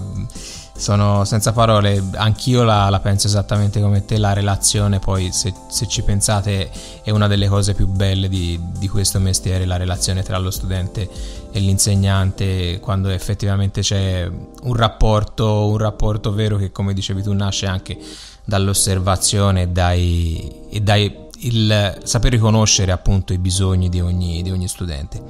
sono 0.77 1.25
senza 1.25 1.51
parole, 1.53 2.01
anch'io 2.13 2.63
la, 2.63 2.87
la, 2.89 2.99
penso 2.99 3.25
esattamente 3.25 3.81
come 3.81 4.05
te, 4.05 4.17
la 4.17 4.33
relazione 4.33 4.99
poi 4.99 5.31
se, 5.31 5.51
se, 5.69 5.87
ci 5.87 6.03
pensate 6.03 6.69
è 7.03 7.09
una 7.09 7.27
delle 7.27 7.47
cose 7.47 7.73
più 7.73 7.87
belle 7.87 8.29
di, 8.29 8.59
di, 8.77 8.87
questo 8.87 9.19
mestiere, 9.19 9.65
la 9.65 9.75
relazione 9.75 10.21
tra 10.21 10.37
lo 10.37 10.51
studente 10.51 11.09
e 11.51 11.59
l'insegnante, 11.59 12.79
quando 12.79 13.09
effettivamente 13.09 13.81
c'è 13.81 14.29
un 14.61 14.75
rapporto, 14.75 15.67
un 15.67 15.77
rapporto 15.77 16.31
vero 16.31 16.57
che 16.57 16.71
come 16.71 16.93
dicevi 16.93 17.23
tu 17.23 17.33
nasce 17.33 17.65
anche 17.65 17.97
dall'osservazione 18.45 19.63
e 19.63 19.67
dai, 19.69 20.67
e 20.69 20.79
dai 20.79 21.25
il 21.39 21.99
saper 22.03 22.31
riconoscere 22.31 22.91
appunto 22.91 23.33
i 23.33 23.39
bisogni 23.39 23.89
di 23.89 23.99
ogni, 23.99 24.43
di 24.43 24.51
ogni 24.51 24.67
studente. 24.67 25.21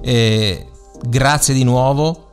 E 0.00 0.68
grazie 1.02 1.54
di 1.54 1.64
nuovo 1.64 2.25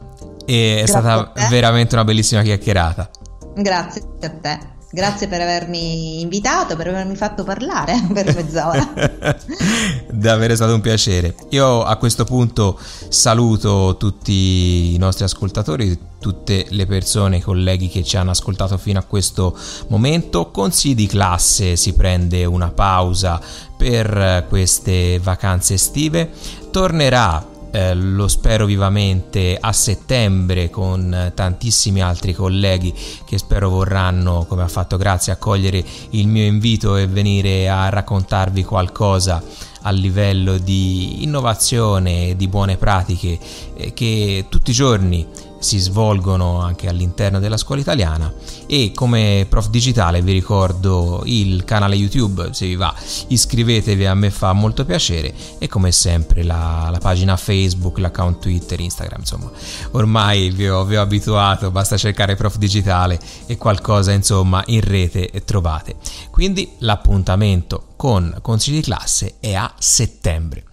e 0.46 0.82
è 0.82 0.86
stata 0.88 1.32
veramente 1.50 1.96
una 1.96 2.04
bellissima 2.04 2.42
chiacchierata. 2.42 3.10
Grazie 3.56 4.02
a 4.22 4.30
te. 4.30 4.72
Grazie 4.94 5.28
per 5.28 5.42
avermi 5.42 6.22
invitato, 6.22 6.76
per 6.76 6.90
avermi 6.90 7.16
fatto 7.16 7.44
parlare 7.44 8.00
per 8.14 8.36
mezz'ora. 8.36 8.94
Davvero 10.08 10.54
è 10.54 10.56
stato 10.56 10.76
un 10.76 10.82
piacere. 10.82 11.34
Io 11.50 11.84
a 11.84 11.96
questo 11.96 12.26
punto 12.26 12.80
saluto 13.10 13.96
tutti 13.98 14.94
i 14.94 14.98
nostri 15.00 15.24
ascoltatori, 15.24 15.98
tutte 16.20 16.68
le 16.70 16.86
persone, 16.86 17.38
i 17.38 17.42
colleghi 17.42 17.90
che 17.90 18.04
ci 18.04 18.18
hanno 18.18 18.30
ascoltato 18.30 18.78
fino 18.78 19.00
a 19.00 19.04
questo 19.04 19.58
momento. 19.88 20.52
Con 20.52 20.72
sì 20.72 20.94
di 20.94 21.08
classe 21.08 21.76
si 21.76 21.94
prende 21.94 22.46
una 22.46 22.70
pausa 22.70 23.42
per 23.76 24.46
queste 24.48 25.18
vacanze 25.18 25.74
estive. 25.74 26.30
Tornerà 26.70 27.53
eh, 27.74 27.96
lo 27.96 28.28
spero 28.28 28.68
vivamente 28.68 29.58
a 29.60 29.74
settembre 29.74 30.70
con 30.70 31.32
tantissimi 31.34 32.04
altri 32.04 32.34
colleghi 32.34 32.94
che 33.26 33.40
spero 33.40 33.70
vorranno, 33.70 34.46
come 34.48 34.62
ha 34.62 34.68
fatto 34.68 34.96
Grazia, 34.96 35.34
accogliere 35.34 35.84
il 36.12 36.28
mio 36.28 36.44
invito 36.44 36.96
e 36.98 37.08
venire 37.08 37.68
a 37.68 37.90
raccontarvi 37.90 38.64
qualcosa 38.64 39.44
a 39.82 39.90
livello 39.90 40.60
di 40.60 41.24
innovazione 41.24 42.36
di 42.36 42.48
buone 42.48 42.78
pratiche 42.78 43.40
eh, 43.76 43.92
che 43.94 44.46
tutti 44.50 44.70
i 44.70 44.76
giorni 44.76 45.28
si 45.64 45.80
svolgono 45.80 46.60
anche 46.60 46.90
all'interno 46.90 47.40
della 47.40 47.56
scuola 47.58 47.80
italiana 47.80 48.32
e 48.68 48.92
come 48.94 49.46
prof 49.50 49.70
digitale 49.70 50.22
vi 50.22 50.34
ricordo 50.34 51.22
il 51.26 51.64
canale 51.64 51.96
YouTube, 51.96 52.50
se 52.52 52.68
vi 52.68 52.76
va 52.76 52.94
iscrivetevi, 53.28 54.06
a 54.06 54.14
me 54.14 54.30
fa 54.30 54.52
molto 54.52 54.84
piacere 54.84 55.34
e 55.58 55.68
come 55.68 55.92
sempre 55.92 56.44
la, 56.44 56.90
la 56.92 57.00
pagina 57.00 57.38
Facebook, 57.38 57.98
l'account 57.98 58.40
Twitter, 58.40 58.80
Instagram, 58.80 59.22
insomma 59.22 59.50
ormai 59.92 60.52
vi 60.52 60.68
ho, 60.68 60.84
vi 60.84 60.98
ho 60.98 61.02
abituato, 61.02 61.72
basta 61.72 61.96
cercare 61.98 62.36
prof 62.36 62.58
digitale 62.58 63.18
e 63.46 63.58
qualcosa 63.58 64.12
insomma 64.12 64.62
in 64.68 64.82
rete 64.82 65.32
trovate. 65.46 65.96
Quindi 66.30 66.74
l'appuntamento 66.80 67.94
con 67.96 68.38
consigli 68.42 68.76
di 68.76 68.82
classe 68.82 69.36
è 69.40 69.54
a 69.54 69.74
settembre. 69.78 70.66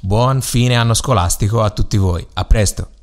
Buon 0.00 0.40
fine 0.40 0.76
anno 0.76 0.94
scolastico 0.94 1.62
a 1.62 1.70
tutti 1.70 1.96
voi, 1.96 2.24
a 2.34 2.44
presto! 2.44 2.95